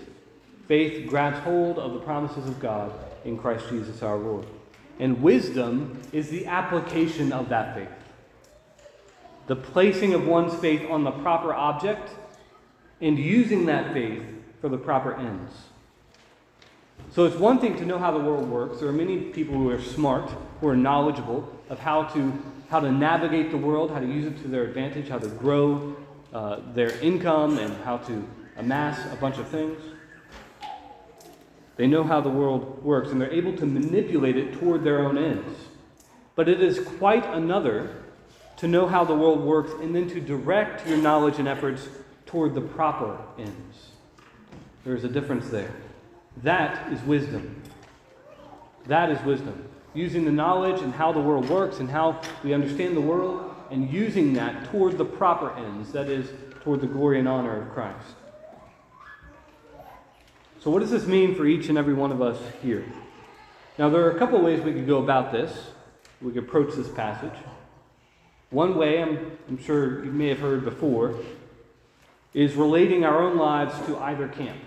Faith 0.67 1.07
grabs 1.07 1.39
hold 1.39 1.79
of 1.79 1.93
the 1.93 2.01
promises 2.01 2.45
of 2.45 2.59
God 2.59 2.91
in 3.23 3.37
Christ 3.37 3.69
Jesus 3.69 4.03
our 4.03 4.17
Lord. 4.17 4.45
And 4.99 5.21
wisdom 5.21 6.01
is 6.11 6.27
the 6.27 6.45
application 6.47 7.31
of 7.31 7.47
that 7.47 7.73
faith 7.73 7.87
the 9.47 9.55
placing 9.55 10.13
of 10.13 10.27
one's 10.27 10.55
faith 10.55 10.89
on 10.89 11.05
the 11.05 11.11
proper 11.11 11.53
object, 11.53 12.09
and 13.01 13.17
using 13.17 13.65
that 13.65 13.93
faith 13.93 14.23
for 14.61 14.69
the 14.69 14.77
proper 14.77 15.15
ends. 15.15 15.51
So 17.11 17.25
it's 17.25 17.35
one 17.35 17.59
thing 17.59 17.77
to 17.77 17.85
know 17.85 17.97
how 17.97 18.11
the 18.11 18.19
world 18.19 18.49
works. 18.49 18.79
There 18.79 18.89
are 18.89 18.93
many 18.93 19.17
people 19.17 19.55
who 19.55 19.69
are 19.69 19.81
smart, 19.81 20.29
who 20.59 20.67
are 20.67 20.75
knowledgeable 20.75 21.49
of 21.69 21.79
how 21.79 22.03
to, 22.03 22.33
how 22.69 22.79
to 22.79 22.91
navigate 22.91 23.51
the 23.51 23.57
world, 23.57 23.91
how 23.91 23.99
to 23.99 24.07
use 24.07 24.25
it 24.25 24.41
to 24.41 24.47
their 24.47 24.63
advantage, 24.63 25.09
how 25.09 25.19
to 25.19 25.27
grow 25.27 25.95
uh, 26.33 26.59
their 26.73 26.91
income, 26.99 27.57
and 27.57 27.75
how 27.83 27.97
to 27.97 28.27
amass 28.57 28.99
a 29.13 29.15
bunch 29.17 29.37
of 29.37 29.47
things. 29.47 29.79
They 31.77 31.87
know 31.87 32.03
how 32.03 32.21
the 32.21 32.29
world 32.29 32.83
works, 32.83 33.09
and 33.11 33.19
they're 33.19 33.31
able 33.31 33.55
to 33.57 33.65
manipulate 33.65 34.37
it 34.37 34.53
toward 34.53 34.83
their 34.83 34.99
own 34.99 35.17
ends. 35.17 35.57
But 36.35 36.49
it 36.49 36.61
is 36.61 36.79
quite 36.79 37.25
another 37.25 38.03
to 38.57 38.67
know 38.67 38.87
how 38.87 39.03
the 39.03 39.15
world 39.15 39.41
works, 39.41 39.71
and 39.81 39.93
then 39.95 40.09
to 40.09 40.21
direct 40.21 40.87
your 40.87 40.97
knowledge 40.97 41.39
and 41.39 41.47
efforts 41.47 41.87
toward 42.25 42.53
the 42.53 42.61
proper 42.61 43.17
ends. 43.37 43.91
There 44.83 44.95
is 44.95 45.03
a 45.03 45.09
difference 45.09 45.49
there. 45.49 45.73
That 46.43 46.91
is 46.91 47.01
wisdom. 47.03 47.61
That 48.87 49.09
is 49.09 49.21
wisdom. 49.23 49.67
Using 49.93 50.25
the 50.25 50.31
knowledge 50.31 50.81
and 50.81 50.93
how 50.93 51.11
the 51.11 51.21
world 51.21 51.49
works 51.49 51.79
and 51.79 51.89
how 51.89 52.21
we 52.43 52.53
understand 52.53 52.95
the 52.95 53.01
world, 53.01 53.55
and 53.71 53.91
using 53.91 54.33
that 54.33 54.65
toward 54.71 54.97
the 54.97 55.05
proper 55.05 55.51
ends, 55.57 55.91
that 55.93 56.07
is, 56.07 56.29
toward 56.61 56.81
the 56.81 56.87
glory 56.87 57.19
and 57.19 57.27
honor 57.27 57.61
of 57.61 57.73
Christ. 57.73 58.15
So, 60.59 60.71
what 60.71 60.79
does 60.79 60.91
this 60.91 61.05
mean 61.05 61.35
for 61.35 61.45
each 61.45 61.69
and 61.69 61.77
every 61.77 61.93
one 61.93 62.11
of 62.11 62.21
us 62.21 62.39
here? 62.61 62.85
Now, 63.77 63.89
there 63.89 64.05
are 64.05 64.11
a 64.11 64.19
couple 64.19 64.41
ways 64.41 64.61
we 64.61 64.73
could 64.73 64.87
go 64.87 64.97
about 65.01 65.31
this. 65.31 65.71
We 66.21 66.31
could 66.31 66.43
approach 66.43 66.73
this 66.75 66.89
passage. 66.89 67.37
One 68.49 68.75
way, 68.77 69.01
I'm, 69.01 69.37
I'm 69.49 69.57
sure 69.61 70.03
you 70.03 70.11
may 70.11 70.29
have 70.29 70.39
heard 70.39 70.63
before, 70.63 71.15
is 72.35 72.53
relating 72.53 73.05
our 73.05 73.23
own 73.23 73.37
lives 73.37 73.73
to 73.87 73.97
either 73.97 74.27
camp, 74.27 74.59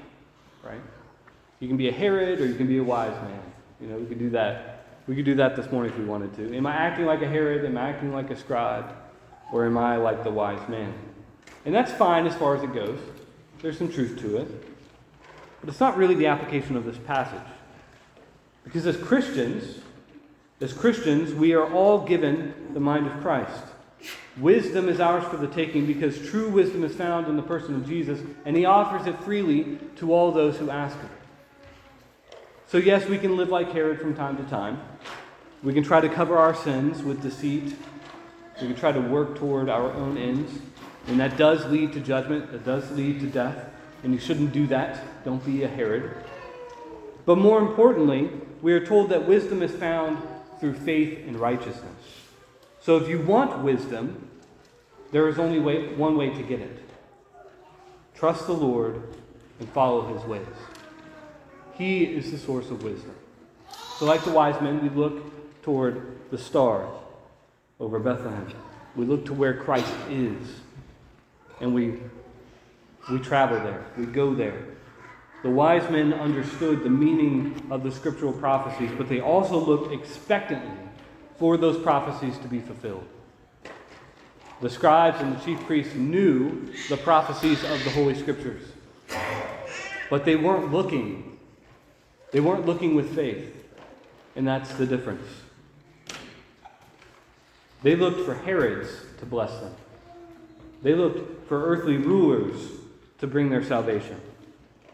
right? 0.64 0.80
You 1.60 1.68
can 1.68 1.76
be 1.76 1.88
a 1.88 1.92
Herod 1.92 2.40
or 2.40 2.46
you 2.46 2.54
can 2.54 2.66
be 2.66 2.78
a 2.78 2.82
wise 2.82 3.12
man. 3.22 3.42
You 3.78 3.88
know, 3.88 3.98
we 3.98 4.06
could 4.06 4.18
do 4.18 4.30
that. 4.30 4.86
We 5.06 5.14
could 5.14 5.26
do 5.26 5.34
that 5.34 5.54
this 5.54 5.70
morning 5.70 5.92
if 5.92 5.98
we 5.98 6.06
wanted 6.06 6.34
to. 6.36 6.56
Am 6.56 6.66
I 6.66 6.74
acting 6.74 7.04
like 7.04 7.20
a 7.20 7.28
Herod? 7.28 7.66
Am 7.66 7.76
I 7.76 7.90
acting 7.90 8.12
like 8.12 8.30
a 8.30 8.36
scribe? 8.36 8.90
Or 9.52 9.66
am 9.66 9.76
I 9.76 9.96
like 9.96 10.24
the 10.24 10.30
wise 10.30 10.66
man? 10.68 10.94
And 11.66 11.74
that's 11.74 11.92
fine 11.92 12.26
as 12.26 12.34
far 12.34 12.56
as 12.56 12.62
it 12.62 12.72
goes. 12.72 12.98
There's 13.60 13.76
some 13.76 13.92
truth 13.92 14.18
to 14.20 14.38
it. 14.38 14.64
But 15.60 15.68
it's 15.68 15.80
not 15.80 15.98
really 15.98 16.14
the 16.14 16.26
application 16.26 16.74
of 16.74 16.86
this 16.86 16.96
passage. 16.96 17.46
Because 18.64 18.86
as 18.86 18.96
Christians, 18.96 19.78
as 20.62 20.72
Christians, 20.72 21.34
we 21.34 21.52
are 21.52 21.70
all 21.70 22.06
given 22.06 22.70
the 22.72 22.80
mind 22.80 23.06
of 23.06 23.20
Christ. 23.20 23.64
Wisdom 24.40 24.88
is 24.88 25.00
ours 25.00 25.24
for 25.24 25.36
the 25.36 25.48
taking 25.48 25.86
because 25.86 26.28
true 26.30 26.48
wisdom 26.48 26.84
is 26.84 26.94
found 26.94 27.26
in 27.26 27.36
the 27.36 27.42
person 27.42 27.74
of 27.74 27.86
Jesus, 27.86 28.20
and 28.44 28.56
he 28.56 28.64
offers 28.64 29.06
it 29.06 29.18
freely 29.24 29.78
to 29.96 30.12
all 30.12 30.30
those 30.30 30.56
who 30.56 30.70
ask 30.70 30.96
him. 30.96 31.10
So, 32.68 32.78
yes, 32.78 33.06
we 33.06 33.18
can 33.18 33.36
live 33.36 33.48
like 33.48 33.72
Herod 33.72 34.00
from 34.00 34.14
time 34.14 34.36
to 34.36 34.44
time. 34.44 34.80
We 35.62 35.72
can 35.72 35.82
try 35.82 36.00
to 36.00 36.08
cover 36.08 36.36
our 36.36 36.54
sins 36.54 37.02
with 37.02 37.22
deceit. 37.22 37.74
We 38.60 38.68
can 38.68 38.76
try 38.76 38.92
to 38.92 39.00
work 39.00 39.38
toward 39.38 39.68
our 39.68 39.90
own 39.92 40.18
ends. 40.18 40.52
And 41.08 41.18
that 41.18 41.36
does 41.36 41.64
lead 41.66 41.92
to 41.94 42.00
judgment, 42.00 42.52
it 42.54 42.64
does 42.64 42.90
lead 42.92 43.20
to 43.20 43.26
death. 43.26 43.70
And 44.04 44.12
you 44.12 44.20
shouldn't 44.20 44.52
do 44.52 44.66
that. 44.68 45.24
Don't 45.24 45.44
be 45.44 45.64
a 45.64 45.68
Herod. 45.68 46.14
But 47.24 47.38
more 47.38 47.58
importantly, 47.58 48.30
we 48.62 48.72
are 48.72 48.84
told 48.84 49.08
that 49.10 49.26
wisdom 49.26 49.62
is 49.62 49.72
found 49.72 50.22
through 50.60 50.74
faith 50.74 51.26
and 51.26 51.40
righteousness. 51.40 52.04
So 52.80 52.96
if 52.98 53.08
you 53.08 53.20
want 53.20 53.62
wisdom, 53.62 54.27
there 55.12 55.28
is 55.28 55.38
only 55.38 55.58
way, 55.58 55.94
one 55.94 56.16
way 56.16 56.30
to 56.30 56.42
get 56.42 56.60
it 56.60 56.88
trust 58.18 58.46
the 58.46 58.52
Lord 58.52 59.00
and 59.60 59.68
follow 59.68 60.12
his 60.12 60.24
ways. 60.24 60.46
He 61.74 62.04
is 62.04 62.32
the 62.32 62.38
source 62.38 62.68
of 62.68 62.82
wisdom. 62.82 63.14
So, 63.98 64.06
like 64.06 64.24
the 64.24 64.32
wise 64.32 64.60
men, 64.60 64.82
we 64.82 64.88
look 64.88 65.62
toward 65.62 66.18
the 66.30 66.38
star 66.38 66.88
over 67.78 68.00
Bethlehem. 68.00 68.52
We 68.96 69.06
look 69.06 69.24
to 69.26 69.34
where 69.34 69.54
Christ 69.54 69.92
is, 70.10 70.48
and 71.60 71.72
we, 71.72 71.98
we 73.10 73.20
travel 73.20 73.58
there, 73.60 73.86
we 73.96 74.06
go 74.06 74.34
there. 74.34 74.64
The 75.44 75.50
wise 75.50 75.88
men 75.88 76.12
understood 76.12 76.82
the 76.82 76.90
meaning 76.90 77.68
of 77.70 77.84
the 77.84 77.92
scriptural 77.92 78.32
prophecies, 78.32 78.90
but 78.98 79.08
they 79.08 79.20
also 79.20 79.56
looked 79.56 79.92
expectantly 79.92 80.76
for 81.38 81.56
those 81.56 81.80
prophecies 81.80 82.36
to 82.38 82.48
be 82.48 82.58
fulfilled. 82.58 83.06
The 84.60 84.70
scribes 84.70 85.20
and 85.20 85.36
the 85.36 85.44
chief 85.44 85.64
priests 85.66 85.94
knew 85.94 86.72
the 86.88 86.96
prophecies 86.96 87.62
of 87.62 87.84
the 87.84 87.90
Holy 87.90 88.14
Scriptures, 88.14 88.62
but 90.10 90.24
they 90.24 90.34
weren't 90.34 90.72
looking. 90.72 91.38
They 92.32 92.40
weren't 92.40 92.66
looking 92.66 92.96
with 92.96 93.14
faith, 93.14 93.54
and 94.34 94.46
that's 94.46 94.72
the 94.74 94.84
difference. 94.84 95.26
They 97.82 97.94
looked 97.94 98.26
for 98.26 98.34
Herods 98.34 98.90
to 99.18 99.26
bless 99.26 99.52
them. 99.60 99.74
They 100.82 100.94
looked 100.94 101.48
for 101.48 101.64
earthly 101.64 101.96
rulers 101.96 102.60
to 103.18 103.28
bring 103.28 103.50
their 103.50 103.62
salvation. 103.62 104.20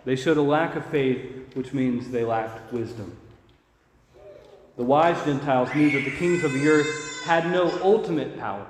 They 0.04 0.16
showed 0.16 0.36
a 0.36 0.42
lack 0.42 0.76
of 0.76 0.84
faith, 0.86 1.54
which 1.54 1.72
means 1.72 2.10
they 2.10 2.24
lacked 2.24 2.70
wisdom. 2.70 3.16
The 4.76 4.84
wise 4.84 5.24
Gentiles 5.24 5.74
knew 5.74 5.90
that 5.90 6.04
the 6.04 6.16
kings 6.16 6.44
of 6.44 6.52
the 6.52 6.68
earth 6.68 7.22
had 7.24 7.50
no 7.50 7.70
ultimate 7.82 8.38
power. 8.38 8.66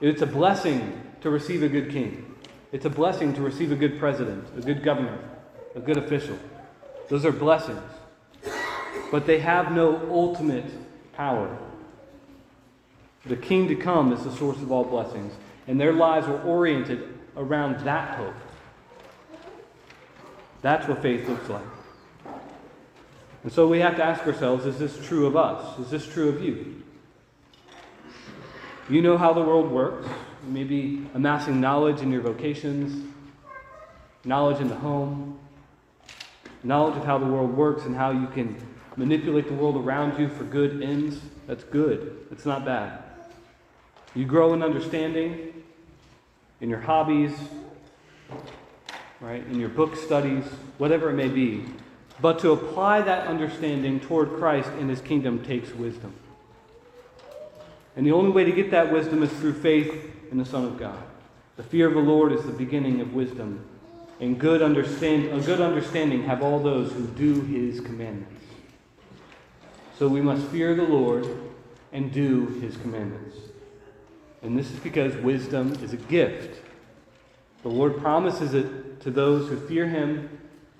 It's 0.00 0.22
a 0.22 0.26
blessing 0.26 1.00
to 1.22 1.30
receive 1.30 1.62
a 1.62 1.68
good 1.68 1.90
king. 1.90 2.34
It's 2.72 2.84
a 2.84 2.90
blessing 2.90 3.32
to 3.34 3.40
receive 3.40 3.72
a 3.72 3.76
good 3.76 3.98
president, 3.98 4.46
a 4.56 4.60
good 4.60 4.82
governor, 4.82 5.18
a 5.74 5.80
good 5.80 5.96
official. 5.96 6.38
Those 7.08 7.24
are 7.24 7.32
blessings. 7.32 7.80
But 9.10 9.26
they 9.26 9.38
have 9.38 9.72
no 9.72 10.00
ultimate 10.10 10.66
power. 11.14 11.56
The 13.24 13.36
king 13.36 13.68
to 13.68 13.76
come 13.76 14.12
is 14.12 14.22
the 14.24 14.32
source 14.32 14.58
of 14.58 14.70
all 14.70 14.84
blessings, 14.84 15.32
and 15.66 15.80
their 15.80 15.92
lives 15.92 16.26
were 16.26 16.40
oriented 16.42 17.18
around 17.36 17.84
that 17.84 18.18
hope. 18.18 18.34
That's 20.62 20.86
what 20.88 21.00
faith 21.00 21.28
looks 21.28 21.48
like. 21.48 21.62
And 23.44 23.52
so 23.52 23.68
we 23.68 23.78
have 23.78 23.96
to 23.96 24.04
ask 24.04 24.26
ourselves 24.26 24.66
is 24.66 24.78
this 24.78 25.06
true 25.06 25.26
of 25.26 25.36
us? 25.36 25.78
Is 25.78 25.90
this 25.90 26.06
true 26.06 26.28
of 26.28 26.42
you? 26.42 26.82
You 28.88 29.02
know 29.02 29.18
how 29.18 29.32
the 29.32 29.40
world 29.40 29.70
works. 29.70 30.06
You 30.46 30.52
may 30.52 30.62
be 30.62 31.06
amassing 31.14 31.60
knowledge 31.60 32.02
in 32.02 32.12
your 32.12 32.20
vocations, 32.20 33.12
knowledge 34.24 34.60
in 34.60 34.68
the 34.68 34.76
home, 34.76 35.38
knowledge 36.62 36.96
of 36.96 37.04
how 37.04 37.18
the 37.18 37.26
world 37.26 37.56
works 37.56 37.84
and 37.84 37.96
how 37.96 38.12
you 38.12 38.28
can 38.28 38.56
manipulate 38.96 39.48
the 39.48 39.54
world 39.54 39.76
around 39.76 40.18
you 40.20 40.28
for 40.28 40.44
good 40.44 40.82
ends. 40.82 41.20
That's 41.48 41.64
good. 41.64 42.26
It's 42.30 42.46
not 42.46 42.64
bad. 42.64 43.02
You 44.14 44.24
grow 44.24 44.54
in 44.54 44.62
understanding 44.62 45.64
in 46.60 46.70
your 46.70 46.80
hobbies, 46.80 47.32
right, 49.20 49.44
in 49.46 49.58
your 49.58 49.68
book 49.68 49.96
studies, 49.96 50.44
whatever 50.78 51.10
it 51.10 51.14
may 51.14 51.28
be. 51.28 51.64
But 52.20 52.38
to 52.38 52.52
apply 52.52 53.02
that 53.02 53.26
understanding 53.26 53.98
toward 53.98 54.34
Christ 54.34 54.70
and 54.78 54.88
his 54.88 55.00
kingdom 55.00 55.44
takes 55.44 55.72
wisdom. 55.72 56.14
And 57.96 58.06
the 58.06 58.12
only 58.12 58.30
way 58.30 58.44
to 58.44 58.52
get 58.52 58.70
that 58.70 58.92
wisdom 58.92 59.22
is 59.22 59.32
through 59.32 59.54
faith 59.54 60.12
in 60.30 60.38
the 60.38 60.44
Son 60.44 60.64
of 60.64 60.78
God. 60.78 61.02
The 61.56 61.62
fear 61.62 61.88
of 61.88 61.94
the 61.94 62.00
Lord 62.00 62.32
is 62.32 62.44
the 62.44 62.52
beginning 62.52 63.00
of 63.00 63.14
wisdom. 63.14 63.64
And 64.20 64.38
good 64.38 64.62
understand, 64.62 65.32
a 65.32 65.40
good 65.40 65.60
understanding 65.60 66.24
have 66.24 66.42
all 66.42 66.58
those 66.58 66.92
who 66.92 67.06
do 67.06 67.40
his 67.42 67.80
commandments. 67.80 68.44
So 69.98 70.08
we 70.08 70.20
must 70.20 70.46
fear 70.48 70.74
the 70.74 70.82
Lord 70.82 71.26
and 71.92 72.12
do 72.12 72.46
his 72.60 72.76
commandments. 72.76 73.36
And 74.42 74.58
this 74.58 74.70
is 74.70 74.78
because 74.80 75.16
wisdom 75.16 75.72
is 75.82 75.94
a 75.94 75.96
gift. 75.96 76.62
The 77.62 77.68
Lord 77.70 77.96
promises 77.98 78.52
it 78.52 79.00
to 79.00 79.10
those 79.10 79.48
who 79.48 79.58
fear 79.66 79.88
him 79.88 80.28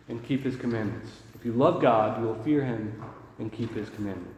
and 0.08 0.22
keep 0.24 0.44
his 0.44 0.56
commandments. 0.56 1.10
If 1.34 1.44
you 1.44 1.52
love 1.52 1.80
God, 1.80 2.20
you 2.20 2.26
will 2.26 2.42
fear 2.42 2.64
him 2.64 3.02
and 3.38 3.50
keep 3.50 3.74
his 3.74 3.88
commandments. 3.90 4.35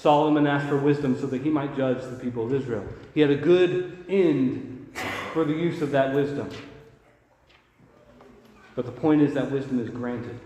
Solomon 0.00 0.46
asked 0.46 0.68
for 0.68 0.76
wisdom 0.76 1.18
so 1.18 1.26
that 1.26 1.42
he 1.42 1.50
might 1.50 1.76
judge 1.76 2.00
the 2.02 2.16
people 2.16 2.46
of 2.46 2.54
Israel. 2.54 2.86
He 3.14 3.20
had 3.20 3.30
a 3.30 3.36
good 3.36 4.04
end 4.08 4.96
for 5.32 5.44
the 5.44 5.52
use 5.52 5.82
of 5.82 5.90
that 5.90 6.14
wisdom. 6.14 6.48
But 8.76 8.86
the 8.86 8.92
point 8.92 9.22
is 9.22 9.34
that 9.34 9.50
wisdom 9.50 9.80
is 9.80 9.90
granted. 9.90 10.38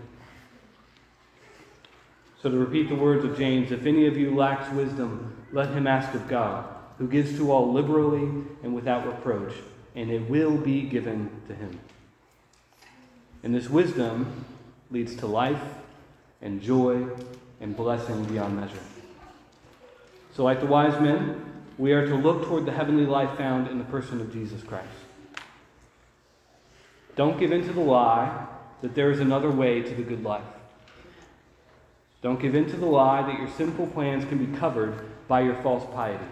So, 2.41 2.49
to 2.49 2.57
repeat 2.57 2.89
the 2.89 2.95
words 2.95 3.23
of 3.23 3.37
James, 3.37 3.71
if 3.71 3.85
any 3.85 4.07
of 4.07 4.17
you 4.17 4.35
lacks 4.35 4.69
wisdom, 4.73 5.45
let 5.51 5.69
him 5.69 5.85
ask 5.87 6.13
of 6.15 6.27
God, 6.27 6.65
who 6.97 7.07
gives 7.07 7.37
to 7.37 7.51
all 7.51 7.71
liberally 7.71 8.43
and 8.63 8.73
without 8.73 9.05
reproach, 9.05 9.53
and 9.95 10.09
it 10.11 10.27
will 10.29 10.57
be 10.57 10.81
given 10.81 11.29
to 11.47 11.53
him. 11.53 11.79
And 13.43 13.53
this 13.53 13.69
wisdom 13.69 14.45
leads 14.89 15.15
to 15.17 15.27
life 15.27 15.63
and 16.41 16.61
joy 16.61 17.07
and 17.61 17.77
blessing 17.77 18.25
beyond 18.25 18.59
measure. 18.59 18.79
So, 20.35 20.43
like 20.43 20.59
the 20.59 20.65
wise 20.65 20.99
men, 20.99 21.45
we 21.77 21.93
are 21.93 22.07
to 22.07 22.15
look 22.15 22.45
toward 22.47 22.65
the 22.65 22.71
heavenly 22.71 23.05
life 23.05 23.37
found 23.37 23.67
in 23.67 23.77
the 23.77 23.83
person 23.83 24.19
of 24.19 24.33
Jesus 24.33 24.63
Christ. 24.63 24.87
Don't 27.15 27.39
give 27.39 27.51
in 27.51 27.63
to 27.67 27.73
the 27.73 27.81
lie 27.81 28.47
that 28.81 28.95
there 28.95 29.11
is 29.11 29.19
another 29.19 29.51
way 29.51 29.81
to 29.81 29.93
the 29.93 30.01
good 30.01 30.23
life. 30.23 30.43
Don't 32.23 32.41
give 32.41 32.55
in 32.55 32.65
to 32.65 32.77
the 32.77 32.85
lie 32.85 33.21
that 33.21 33.37
your 33.37 33.49
sinful 33.49 33.87
plans 33.87 34.25
can 34.25 34.43
be 34.43 34.57
covered 34.57 34.95
by 35.27 35.41
your 35.41 35.55
false 35.61 35.85
piety, 35.93 36.23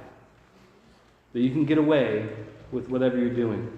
that 1.33 1.39
you 1.39 1.51
can 1.51 1.65
get 1.65 1.77
away 1.77 2.29
with 2.71 2.89
whatever 2.89 3.17
you're 3.17 3.29
doing. 3.29 3.71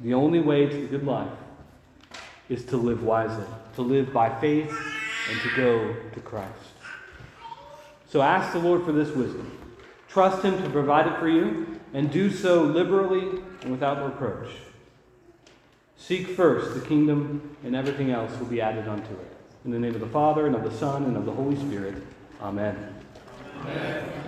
The 0.00 0.14
only 0.14 0.40
way 0.40 0.66
to 0.66 0.76
the 0.76 0.86
good 0.86 1.04
life 1.04 1.32
is 2.48 2.64
to 2.66 2.76
live 2.76 3.02
wisely, 3.02 3.46
to 3.74 3.82
live 3.82 4.12
by 4.12 4.40
faith, 4.40 4.70
and 5.30 5.40
to 5.40 5.56
go 5.56 5.96
to 6.14 6.20
Christ. 6.20 6.75
So 8.08 8.22
ask 8.22 8.52
the 8.52 8.58
Lord 8.58 8.84
for 8.84 8.92
this 8.92 9.14
wisdom. 9.14 9.52
Trust 10.08 10.42
Him 10.42 10.62
to 10.62 10.70
provide 10.70 11.06
it 11.06 11.18
for 11.18 11.28
you, 11.28 11.80
and 11.92 12.10
do 12.10 12.30
so 12.30 12.62
liberally 12.62 13.42
and 13.62 13.70
without 13.70 14.04
reproach. 14.04 14.50
Seek 15.96 16.28
first 16.28 16.74
the 16.74 16.86
kingdom, 16.86 17.56
and 17.64 17.74
everything 17.74 18.10
else 18.10 18.36
will 18.38 18.46
be 18.46 18.60
added 18.60 18.86
unto 18.86 19.12
it. 19.12 19.36
In 19.64 19.70
the 19.70 19.78
name 19.78 19.94
of 19.94 20.00
the 20.00 20.06
Father, 20.06 20.46
and 20.46 20.54
of 20.54 20.62
the 20.62 20.70
Son, 20.70 21.04
and 21.04 21.16
of 21.16 21.26
the 21.26 21.32
Holy 21.32 21.56
Spirit. 21.56 22.02
Amen. 22.40 22.94
Amen. 23.60 24.26